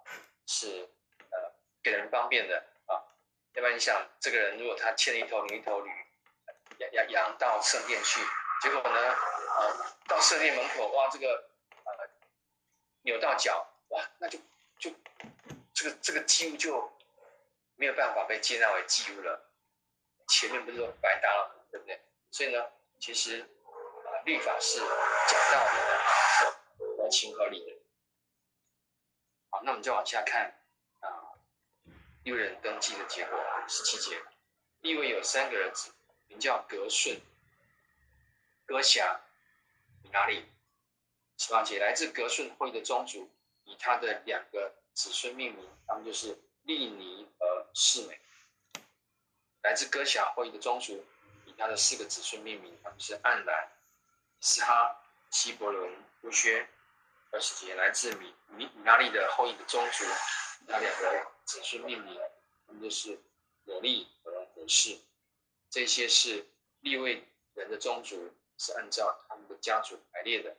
[0.46, 0.88] 是
[1.30, 3.00] 呃给人方便的啊。
[3.54, 5.90] 要不然你想，这个人如果他牵了一头牛、一头驴，
[6.78, 8.20] 羊羊羊到圣殿去，
[8.62, 11.50] 结果呢，呃，到圣殿门口，哇，这个
[11.84, 12.08] 呃
[13.02, 14.38] 扭到脚，哇，那就
[14.78, 14.90] 就
[15.72, 16.92] 这个这个几乎就。
[17.78, 19.52] 没有办法被接纳为祭物了，
[20.28, 22.00] 前面不是说白搭了，对不对？
[22.30, 22.66] 所以呢，
[22.98, 27.72] 其实啊，律法是讲道理的，合情合理的。
[29.50, 30.58] 好，那我们就往下看
[31.00, 31.36] 啊，
[32.24, 33.38] 六人登记的结果，
[33.68, 34.22] 十七节，
[34.80, 35.92] 利未有三个儿子，
[36.28, 37.20] 名叫格顺、
[38.66, 39.20] 哥辖、
[40.02, 40.44] 米拉利。
[41.38, 43.30] 十八节，来自革顺会的宗族，
[43.64, 47.66] 以他的两个子孙命名，他们就是利尼和。
[47.78, 48.18] 世美，
[49.62, 51.04] 来自哥辖后裔的宗族，
[51.44, 53.70] 以他的四个子孙命名，他们是暗兰、
[54.40, 54.98] 斯哈、
[55.30, 55.92] 希伯伦、
[56.22, 56.66] 乌薛。
[57.32, 60.04] 二十节，来自米米米拉利的后裔的宗族，
[60.62, 62.18] 以他两个子孙命名，
[62.66, 63.20] 他们就是
[63.64, 64.98] 罗利和何士。
[65.68, 66.46] 这些是
[66.80, 70.56] 立位人的宗族，是按照他们的家族排列的。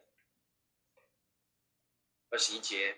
[2.30, 2.98] 二十一节，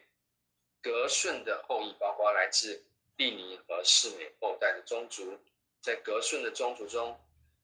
[0.81, 2.85] 格顺的后裔包括来自。
[3.19, 5.37] 利尼和示每后代的宗族，
[5.81, 7.19] 在格顺的宗族中，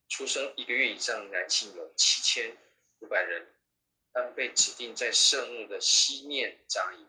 [0.10, 2.58] 出生一个月以上的男性有七千
[3.00, 3.48] 五百人，
[4.12, 7.08] 他们被指定在圣墓的西面扎营。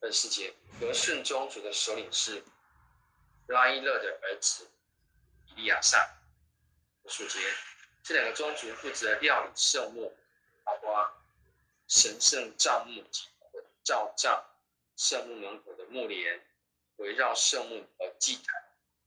[0.00, 2.42] 二十节，格顺宗族的首领是
[3.48, 4.66] 拉伊勒的儿子
[5.48, 5.98] 伊利亚撒。
[7.04, 7.38] 二十五节，
[8.04, 10.16] 这两个宗族负责料理圣墓，
[10.62, 11.12] 包括
[11.88, 13.24] 神圣帐幕及
[13.82, 14.44] 罩帐、
[14.94, 16.40] 圣墓门口的木帘。
[16.98, 18.54] 围绕圣幕和祭坛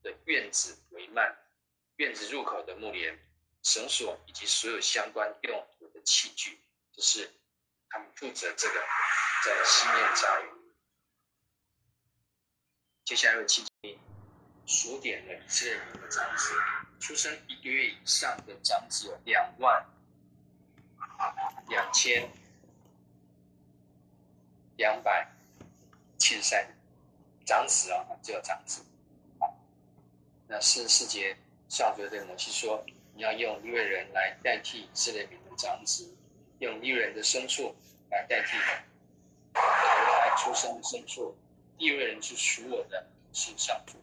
[0.03, 1.33] 的院子帷幔，
[1.95, 3.17] 院子入口的木帘、
[3.63, 7.31] 绳索以及所有相关用途的器具，就是
[7.89, 8.73] 他们负责这个
[9.45, 10.47] 在西面扎营。
[13.05, 13.97] 接下来有七节，
[14.65, 16.53] 数点了以色列人的长子，
[16.99, 19.85] 出生一个月以上的长子有两万
[21.69, 22.29] 两千
[24.77, 25.27] 两百
[26.17, 26.75] 七十三人，
[27.45, 28.83] 长子啊，只有长子。
[30.47, 31.35] 那四十四节
[31.69, 32.83] 上主对摩西说
[33.15, 36.09] ：“你要用利未人来代替以色列民的长子，
[36.59, 37.75] 用利未人的牲畜
[38.09, 38.57] 来代替
[39.53, 41.35] 头胎出生的牲畜。
[41.77, 43.97] 利未人是属我的，是上主。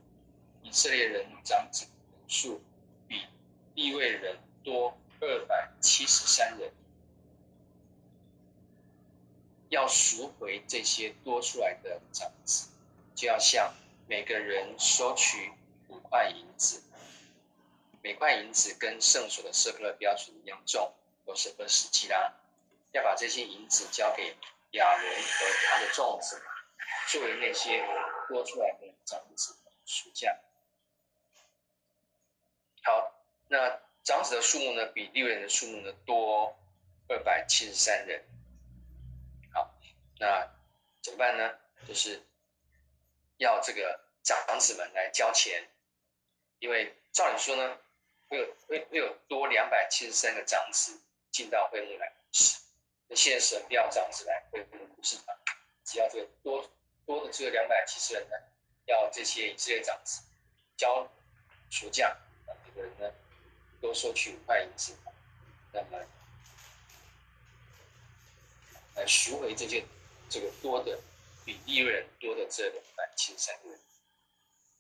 [0.63, 2.63] 以色列人长子人数
[3.75, 6.73] 比利未人多二百七十三人。”
[9.71, 12.69] 要赎回这些多出来的长子，
[13.17, 13.75] 就要向
[14.07, 15.51] 每个人收取
[15.89, 16.85] 五块银子，
[18.01, 20.95] 每块银子跟圣所的舍客勒标准一样重，
[21.27, 22.33] 都是二十基拉。
[22.93, 24.37] 要把这些银子交给
[24.73, 26.41] 亚伦和他的众子，
[27.11, 27.85] 作为那些
[28.29, 30.39] 多出来的长子赎价。
[32.85, 33.13] 好，
[33.49, 36.57] 那长子的数目呢，比利未人的数目呢多
[37.09, 38.25] 二百七十三人。
[39.53, 39.75] 好
[40.19, 40.49] 那
[41.03, 41.59] 怎么办呢？
[41.87, 42.23] 就是
[43.37, 45.69] 要这个长子们来交钱，
[46.59, 47.79] 因为照理说呢，
[48.29, 50.99] 会有会会有多两百七十三个长子
[51.31, 52.59] 进到会幕来服侍。
[53.07, 55.37] 那现在神不要长子来会幕服侍他，
[55.85, 56.71] 只要这个多
[57.05, 58.37] 多的这个两百七十人呢，
[58.87, 60.23] 要这些以色列长子
[60.77, 61.07] 交
[61.71, 62.17] 赎价，
[62.47, 63.13] 啊，这个人呢
[63.85, 64.97] 多收取五块银子，
[65.75, 66.03] 那么
[68.97, 69.85] 来赎回这些。
[70.31, 70.99] 这个多的
[71.45, 73.79] 比利润多的这两百七十三个人，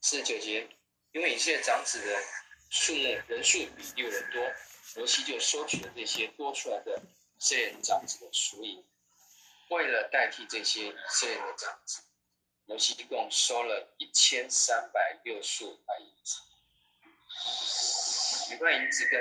[0.00, 0.68] 四十九节，
[1.12, 2.18] 因为以色列长子的
[2.70, 4.42] 数目人数比六人多，
[4.96, 7.00] 摩西就收取了这些多出来的
[7.36, 8.82] 以色列人长子的赎银，
[9.68, 12.00] 为了代替这些以色列人的长子，
[12.64, 16.38] 摩西一共收了一千三百六十五块银子，
[18.54, 19.20] 每块银子跟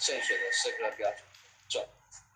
[0.00, 1.22] 圣水的舍客勒标准
[1.68, 1.88] 重，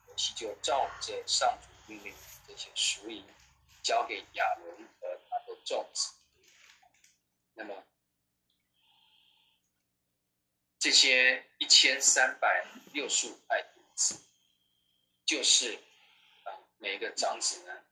[0.07, 2.15] 摩西就照着上主命令。
[2.47, 3.27] 这些赎银
[3.83, 6.15] 交给亚伦和他的众子。
[7.55, 7.85] 那么，
[10.79, 14.15] 这些一千三百六十五块银子，
[15.27, 15.75] 就是
[16.45, 17.85] 啊，每一个长子呢，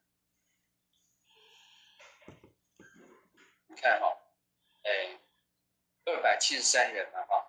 [3.67, 4.17] 你看哈、哦，
[4.83, 5.19] 哎，
[6.05, 7.46] 二百七十三人了哈，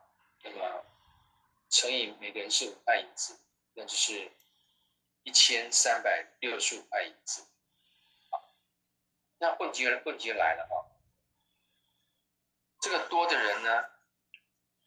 [0.55, 0.85] 那么
[1.71, 3.39] 乘以每个人是五块银子，
[3.75, 4.31] 那就是。
[5.25, 7.43] 一千三百六十五块银子，
[8.31, 8.55] 好，
[9.37, 10.89] 那问题问题来了哈，
[12.81, 13.85] 这个多的人呢，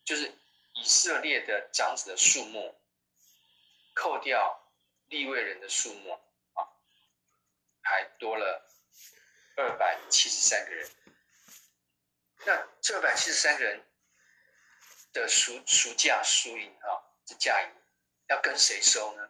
[0.03, 0.33] 就是
[0.73, 2.75] 以色列的长子的数目，
[3.93, 4.67] 扣掉
[5.09, 6.13] 立位人的数目
[6.53, 6.65] 啊，
[7.83, 8.67] 还多了
[9.57, 10.89] 二百七十三个人。
[12.47, 13.85] 那这二百七十三个人
[15.13, 17.69] 的赎赎价输赢啊，这价银
[18.27, 19.29] 要跟谁收呢？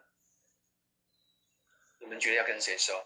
[2.00, 3.06] 你们觉得要跟谁收？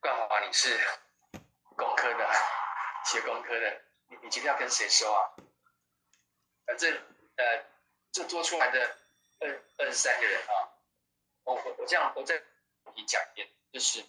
[0.00, 0.78] 刚好你是
[1.76, 2.30] 工科的，
[3.06, 5.34] 学工科的，你你觉得要跟谁收啊？
[6.66, 6.92] 反正
[7.36, 7.64] 呃，
[8.12, 8.98] 这多出来的
[9.38, 10.52] 二二十三个人啊，
[11.44, 12.42] 我我我这样我再
[12.94, 14.04] 你讲一遍，就是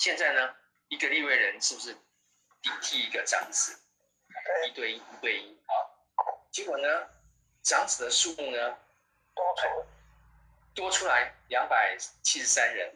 [0.00, 0.56] 现在呢，
[0.88, 1.92] 一个立位人是不是
[2.62, 3.78] 顶替一个长子？
[4.66, 5.72] 一对一，一对一啊。
[6.50, 7.06] 结果呢，
[7.62, 8.78] 长子的数目呢
[9.34, 9.86] 多出
[10.74, 12.94] 多出来两百七十三人。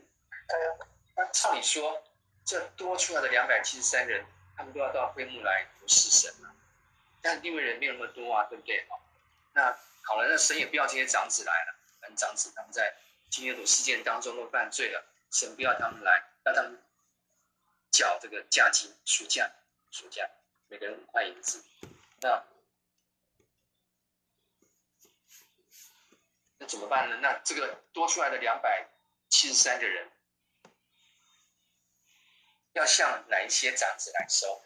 [1.14, 2.02] 那照理说，
[2.42, 4.24] 这多出来的两百七十三人，
[4.56, 6.54] 他们都要到会幕来服侍神了。
[7.20, 8.82] 但立位人没有那么多啊，对不对？
[9.52, 11.74] 那好了，那神也不要这些长子来了。
[12.00, 12.96] 反正长子他们在
[13.30, 16.22] 今天的事件当中都犯罪了，神不要他们来，
[18.24, 19.52] 这个价金赎价
[19.90, 20.26] 赎价，
[20.68, 21.62] 每个人五块银子。
[22.22, 22.42] 那
[26.56, 27.18] 那怎么办呢？
[27.20, 28.88] 那这个多出来的两百
[29.28, 30.10] 七十三个人，
[32.72, 34.58] 要向哪一些长子来收？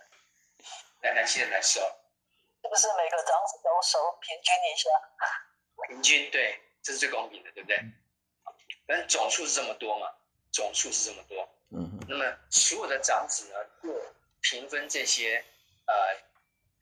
[1.03, 1.81] 哪哪些人来收？
[1.81, 4.89] 是不是每个长子都收，平均一下？
[5.89, 7.77] 平均对，这是最公平的，对不对？
[8.87, 10.15] 反正总数是这么多嘛，
[10.53, 11.48] 总数是这么多。
[12.09, 13.95] 那么所有的长子呢，就
[14.41, 15.45] 平分这些
[15.87, 15.95] 呃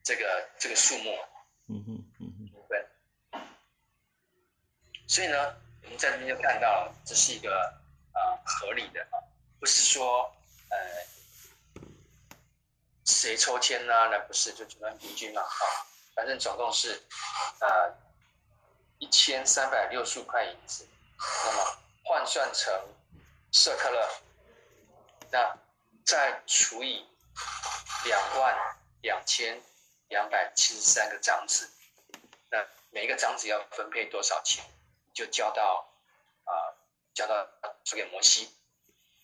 [0.01, 1.17] 这个这个数目。
[1.67, 2.03] 嗯哼。
[5.09, 7.49] 所以呢，我们在这边就看到，这是一个、
[8.13, 9.15] 呃、合理的啊，
[9.57, 10.29] 不是说
[10.69, 10.77] 呃
[13.05, 14.09] 谁抽签呢？
[14.11, 17.01] 那不是就主观平均嘛啊，反正总共是
[17.61, 17.95] 呃
[18.99, 20.85] 一千三百六十五块银子，
[21.17, 22.73] 那么换算成
[23.53, 24.09] 舍客勒，
[25.31, 25.57] 那
[26.05, 27.05] 再除以
[28.05, 29.61] 两万两千
[30.07, 31.69] 两百七十三个长子，
[32.49, 34.63] 那每一个长子要分配多少钱，
[35.13, 35.89] 就交到
[36.45, 36.77] 啊、呃，
[37.13, 37.47] 交到
[37.83, 38.49] 交给摩西。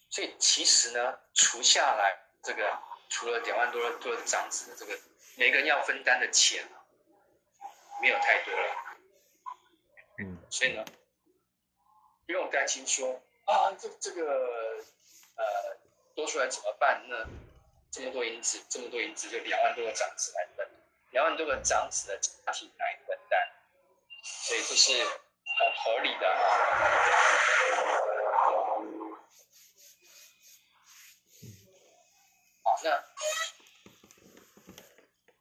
[0.09, 2.77] 所以其实呢，除下来这个
[3.09, 4.99] 除了两万多多的长子的这个
[5.35, 6.67] 每个人要分担的钱，
[8.01, 8.75] 没有太多了。
[10.19, 10.85] 嗯，所以呢，
[12.27, 14.85] 不用担心说啊，这这个
[15.35, 15.43] 呃
[16.15, 17.27] 多出来怎么办呢？
[17.91, 20.67] 这么多银子，这么多银子，就两万多个长子来分，
[21.11, 23.39] 两万多个长子的家庭来分担，
[24.23, 26.39] 所以这是很合理的啊。
[32.63, 33.03] 好，那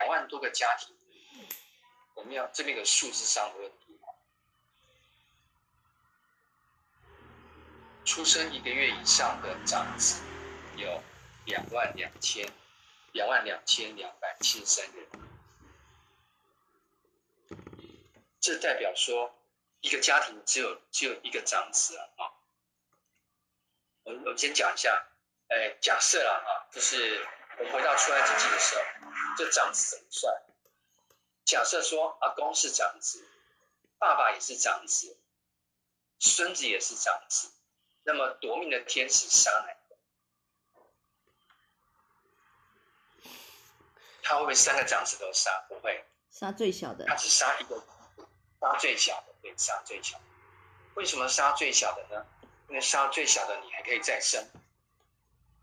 [0.00, 0.94] 两万多个家庭，
[2.14, 3.98] 我们要这边有个数字上的问题。
[8.04, 10.20] 出生一个月以上的长子
[10.76, 11.02] 有
[11.46, 12.50] 两万两千，
[13.12, 15.06] 两万两千两百七十三人。
[18.40, 19.34] 这代表说，
[19.80, 22.08] 一个家庭只有只有一个长子啊。
[22.16, 22.32] 啊，
[24.04, 25.06] 我我先讲一下，
[25.48, 27.26] 哎，假设了啊，就是
[27.58, 28.82] 我们回到出埃及记的时候，
[29.36, 30.42] 这长子怎么算？
[31.44, 33.24] 假设说阿公是长子，
[33.98, 35.16] 爸爸也是长子，
[36.18, 37.52] 孙子也是长子。
[38.04, 39.96] 那么夺命的天使杀来个？
[44.22, 45.50] 他会不会三个长子都杀？
[45.68, 47.04] 不会，杀最小的。
[47.06, 47.82] 他只杀一个，
[48.60, 50.24] 杀最小的，对，杀最小的。
[50.94, 52.26] 为什么杀最小的呢？
[52.68, 54.42] 因为杀最小的你还可以再生，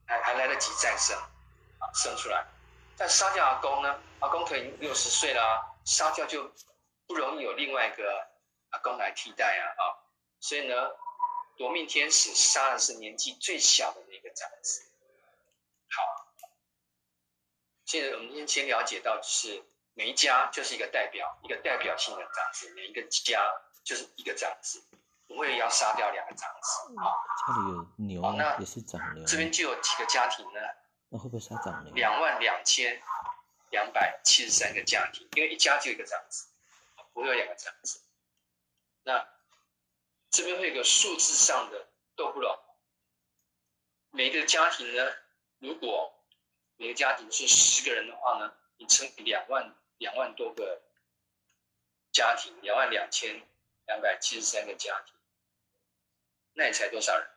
[0.06, 2.46] 还还来得及再生，啊，生出来。
[2.98, 4.00] 但杀掉阿公呢？
[4.20, 6.52] 阿公可以六十岁了，杀掉就
[7.08, 8.28] 不容易有另外一个
[8.72, 9.84] 阿公来替代啊，啊，
[10.40, 10.76] 所以呢。
[11.58, 14.82] 夺命天使杀的是年纪最小的那个长子。
[15.90, 16.32] 好，
[17.90, 19.64] 现在我们先先了解到，就是
[19.96, 23.44] 每一家就是一个代表，一个代表性的长子，每一个家
[23.84, 24.80] 就是一个长子，
[25.28, 26.96] 不会要杀掉两个长子。
[27.00, 27.18] 好，
[27.48, 29.26] 家里有牛，好，那也是长牛。
[29.26, 30.60] 这边就有几个家庭呢？
[31.10, 31.92] 那会不会杀长牛？
[31.96, 33.02] 两万两千
[33.72, 36.46] 两百七十三个家庭，因为一家就一个长子，
[37.12, 38.04] 不会有两个长子。
[39.02, 39.28] 那。
[40.32, 42.56] 这边会有个数字上的都不懂。
[44.12, 45.12] 每个家庭呢，
[45.58, 46.19] 如果
[46.80, 50.82] 每个家庭是十个人的话呢，你乘以两万两万多个
[52.14, 53.46] 家庭，两万两千
[53.86, 55.14] 两百七十三个家庭，
[56.54, 57.30] 那你才多少人？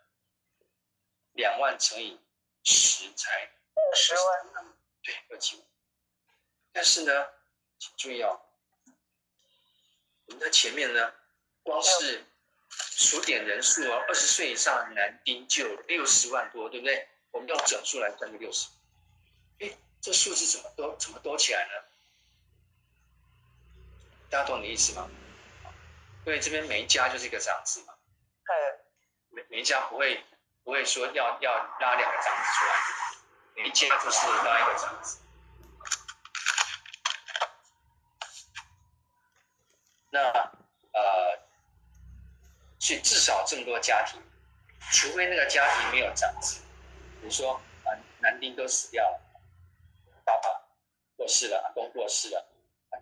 [1.32, 2.20] 两万乘以
[2.62, 4.74] 十才二十万。
[5.02, 5.66] 对，二七万。
[6.72, 7.28] 但是呢，
[7.80, 8.40] 请注意哦，
[10.26, 11.12] 我们在前面呢，
[11.64, 12.24] 光是。
[12.74, 17.06] 数点人数哦，二十岁以上的男丁就有六十万多，对不对？
[17.30, 18.68] 我们用整数来算就六十。
[20.02, 21.70] 哎，这数字怎么多怎么多起来呢？
[24.28, 25.08] 大家懂你的意思吗？
[26.26, 27.94] 因为这边每一家就是一个长子嘛。
[29.30, 30.24] 每每一家不会
[30.64, 32.74] 不会说要要拉两个长子出来，
[33.54, 35.18] 每一家就是拉一个长子。
[40.10, 40.20] 那
[40.92, 41.40] 呃。
[42.80, 44.20] 所以至少这么多家庭，
[44.90, 46.60] 除非那个家庭没有长子，
[47.20, 49.20] 比如说男男丁都死掉了，
[51.32, 52.46] 世了，阿公过世了，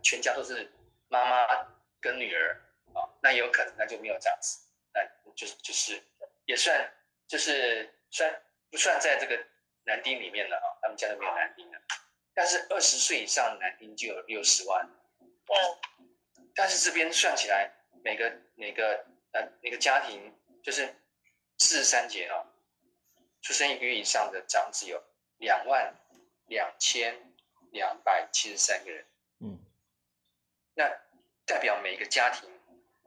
[0.03, 0.71] 全家都是
[1.09, 1.67] 妈妈
[2.01, 2.55] 跟女儿
[2.95, 4.61] 啊，那也有可能那就没有这样子，
[4.95, 5.01] 那
[5.35, 6.01] 就是就是
[6.45, 6.93] 也算
[7.27, 9.37] 就是算不算在这个
[9.85, 10.69] 男丁里面了啊？
[10.83, 11.81] 他们家都没有男丁了，
[12.33, 14.87] 但是二十岁以上的男丁就有六十万，
[15.49, 15.79] 哦
[16.55, 17.71] 但是这边算起来
[18.05, 19.05] 每个每个。
[19.33, 20.93] 呃每个家庭就是
[21.59, 22.43] 四十三节啊，
[23.43, 25.01] 出生一个月以上的长子有
[25.39, 25.95] 两万
[26.47, 27.30] 两千
[27.71, 29.07] 两百七十三个人。
[29.41, 29.59] 嗯，
[30.75, 30.89] 那
[31.47, 32.49] 代表每个家庭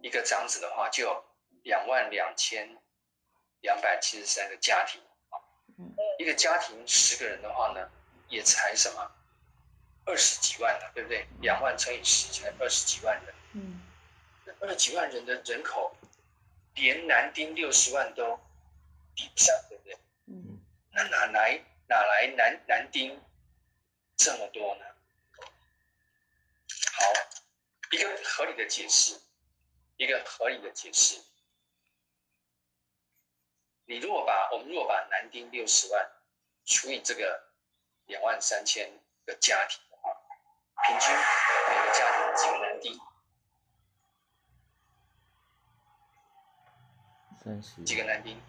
[0.01, 1.25] 一个长子的话，就有
[1.63, 2.77] 两万两千
[3.61, 5.39] 两百七十三个家庭啊。
[5.77, 7.89] 嗯，一个家庭十个人的话呢，
[8.29, 9.11] 也才什么
[10.05, 11.27] 二十几万了，对不对？
[11.41, 13.35] 两万乘以十才二十几万人。
[13.53, 13.81] 嗯，
[14.45, 15.95] 那二十几万人的人口。
[16.75, 18.35] 连男丁六十万都
[19.13, 19.95] 抵不上，对不对？
[20.25, 20.59] 嗯，
[20.91, 23.21] 那哪来哪来男男丁
[24.23, 24.85] 这么多呢？
[26.93, 27.03] 好，
[27.91, 29.19] 一个合理的解释，
[29.97, 31.21] 一个合理的解释。
[33.83, 36.09] 你如果把我们如果把男丁六十万
[36.63, 37.51] 除以这个
[38.05, 38.89] 两万三千
[39.25, 40.09] 个家庭的话，
[40.87, 42.97] 平均每个家庭几个男丁？
[47.43, 48.41] 三十几个男丁，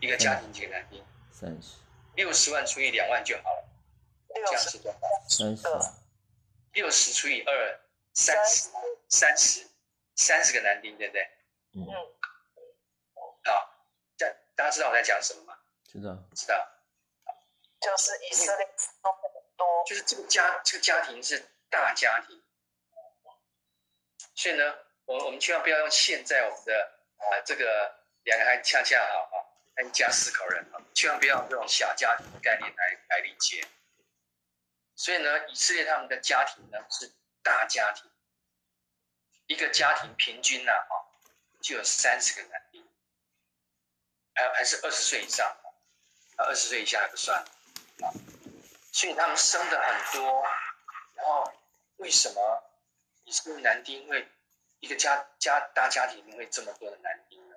[0.00, 1.02] 一个家庭几个男丁？
[1.30, 1.78] 三十。
[2.16, 3.71] 六十万除以两万就好了，
[4.34, 4.98] 这样是多少？
[5.28, 5.62] 三十。
[6.72, 7.80] 六十除以二，
[8.14, 8.70] 三十，
[9.08, 9.66] 三十。
[10.14, 11.22] 三十个男丁，对不对？
[11.74, 11.86] 嗯。
[13.44, 13.74] 好，
[14.16, 15.58] 这大家知道我在讲什么吗？
[15.84, 16.16] 知道。
[16.34, 16.68] 知道。
[17.80, 18.66] 就是以色列
[19.02, 22.40] 都很多，就是这个家，这个家庭是大家庭。
[24.34, 24.74] 所以呢，
[25.06, 27.92] 我我们千万不要用现在我们的啊、呃、这个
[28.22, 33.66] 两个还恰恰好哈，一家四口人啊，千万不要用这种小家庭的概念来来理解。
[35.02, 37.12] 所以呢，以色列他们的家庭呢是
[37.42, 38.08] 大家庭，
[39.46, 41.10] 一个家庭平均呢、啊、哈
[41.60, 42.88] 就有三十个男丁，
[44.32, 45.44] 还还是二十岁以上，
[46.36, 47.44] 啊二十岁以下还不算，
[48.92, 50.46] 所以他们生的很多，
[51.16, 51.52] 然后
[51.96, 52.62] 为什么？
[53.24, 54.28] 以色列男丁会
[54.78, 57.56] 一个家家大家庭里面会这么多的男丁呢？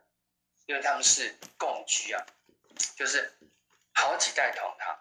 [0.65, 2.25] 因为他们是共居啊，
[2.95, 3.37] 就是
[3.93, 4.99] 好几代同堂。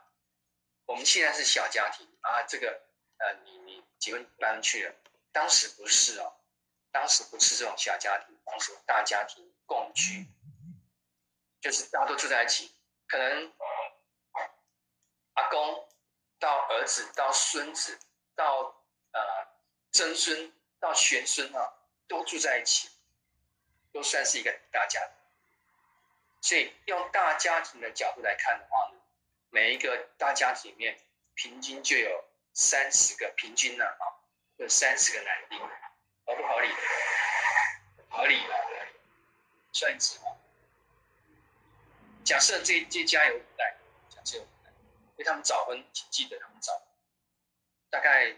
[0.87, 2.83] 我们现在是小家庭啊，这个
[3.19, 4.95] 呃，你你结婚搬去了，
[5.33, 6.33] 当时不是哦，
[6.91, 10.27] 当时不是这种小家庭，当时大家庭共居，
[11.61, 12.75] 就是大家都住在一起，
[13.07, 13.53] 可能
[15.35, 15.89] 阿公
[16.39, 17.99] 到儿子到孙子
[18.35, 18.75] 到
[19.13, 19.45] 呃。
[19.97, 21.73] 曾孙到玄孙啊，
[22.09, 22.91] 都住在一起，
[23.93, 25.15] 都算是一个大家庭。
[26.41, 28.84] 所以用大家庭的角度来看的话，
[29.55, 30.99] 每一个大家庭里面
[31.35, 34.05] 平均就有三十个，平均呢啊，
[34.57, 36.69] 有三十个男丁，合不合理？
[38.11, 38.37] 合理，
[39.73, 40.35] 算一次啊。
[42.25, 43.77] 假设这这家有五代，
[44.09, 44.71] 假设有五代，
[45.13, 46.73] 因为他们早婚，记得他们早，
[47.89, 48.37] 大概。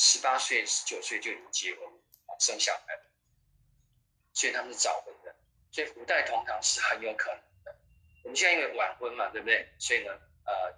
[0.00, 1.80] 十八岁、十九岁就已经结婚
[2.38, 2.96] 生小孩，
[4.32, 5.34] 所以他们是早婚的，
[5.72, 7.76] 所以五代同堂是很有可能的。
[8.22, 9.68] 我们现在因为晚婚嘛，对不对？
[9.80, 10.16] 所以呢，
[10.48, 10.72] 呃，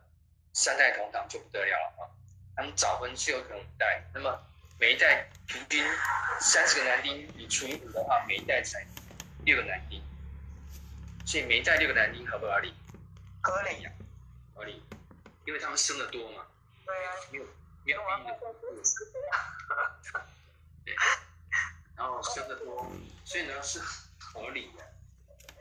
[0.52, 2.10] 三代同堂就不得了了啊。
[2.56, 4.42] 他们早婚是有可能五代，那么
[4.78, 5.86] 每一代平均
[6.40, 8.84] 三十个男丁，你除以五的话，每一代才
[9.44, 10.02] 六个男丁，
[11.24, 12.74] 所以每一代六个男丁合不合理？
[13.40, 13.92] 合理呀，
[14.54, 14.82] 合理，
[15.46, 16.44] 因为他们生的多嘛。
[16.84, 17.14] 对呀、啊。
[17.82, 18.32] 没有病的，
[20.84, 20.94] 对，
[21.96, 22.92] 然后生的多，
[23.24, 23.80] 所以呢是
[24.18, 24.84] 合理的，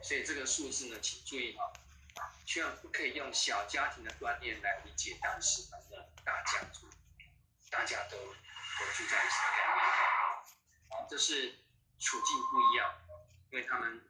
[0.02, 1.72] 所以这个数字呢，请注意哈，
[2.46, 6.88] 千万不可以用小家庭的观念来理解当时的大家族，
[7.70, 9.78] 大家都都住在一起的概念，
[10.90, 11.52] 好，这是
[11.98, 12.94] 处境不一样，
[13.50, 14.00] 因为他们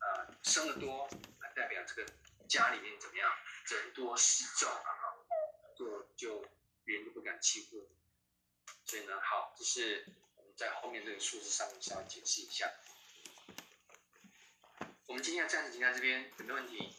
[0.00, 1.08] 呃生的多，
[1.54, 2.12] 代表这个
[2.48, 3.30] 家里面怎么样，
[3.66, 5.14] 人多势众啊，
[5.76, 6.46] 就就。
[6.86, 7.88] 别人都不敢欺负，
[8.84, 10.04] 所以呢，好，这是
[10.36, 12.70] 我们在后面这个数字上面稍微解释一下。
[15.06, 16.94] 我们今天要暂时停在这边，有没有问题？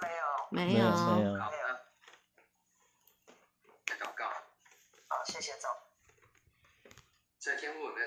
[0.00, 1.38] 没有，没有，没有。
[1.38, 1.86] 好的，
[3.86, 4.28] 再祷告。
[5.08, 5.70] 好，谢谢总。
[7.38, 8.06] 在天父，我们在。